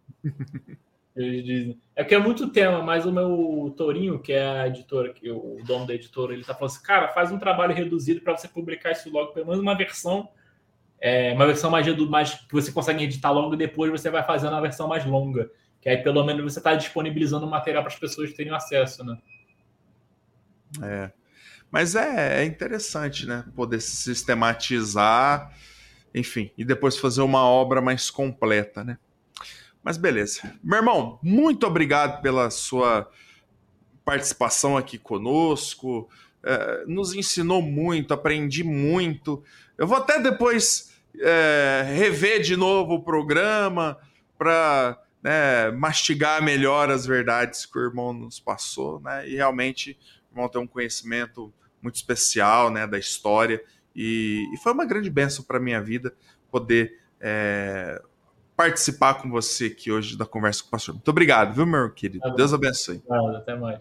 [1.16, 1.80] Eles dizem.
[1.94, 5.56] É que é muito tema, mas o meu Torinho, que é a editora, que o
[5.64, 8.92] dono da editora, ele tá falando assim, cara, faz um trabalho reduzido para você publicar
[8.92, 10.28] isso logo, pelo menos uma versão,
[11.00, 14.60] é, uma versão mais, mais que você consegue editar logo depois você vai fazendo a
[14.60, 15.50] versão mais longa.
[15.86, 19.16] Que aí pelo menos você está disponibilizando o material para as pessoas terem acesso, né?
[20.82, 21.12] É.
[21.70, 23.44] Mas é, é interessante, né?
[23.54, 25.54] Poder sistematizar
[26.12, 28.96] enfim, e depois fazer uma obra mais completa, né?
[29.84, 30.40] Mas beleza.
[30.64, 33.08] Meu irmão, muito obrigado pela sua
[34.02, 36.08] participação aqui conosco.
[36.42, 39.44] É, nos ensinou muito, aprendi muito.
[39.76, 43.98] Eu vou até depois é, rever de novo o programa
[44.38, 49.28] para né, mastigar melhor as verdades que o irmão nos passou, né?
[49.28, 49.98] E realmente
[50.30, 53.60] o irmão tem um conhecimento muito especial, né, da história
[53.94, 56.14] e, e foi uma grande benção para minha vida
[56.48, 58.00] poder é,
[58.56, 60.94] participar com você aqui hoje da conversa com o pastor.
[60.94, 62.20] Muito obrigado, viu, meu querido?
[62.20, 63.02] Tá Deus abençoe.
[63.36, 63.80] até mais.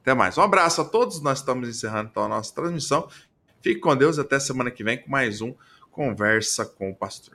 [0.00, 0.38] Até mais.
[0.38, 1.20] Um abraço a todos.
[1.20, 3.08] Nós estamos encerrando então a nossa transmissão.
[3.60, 5.52] Fique com Deus até semana que vem com mais um
[5.90, 7.34] Conversa com o Pastor.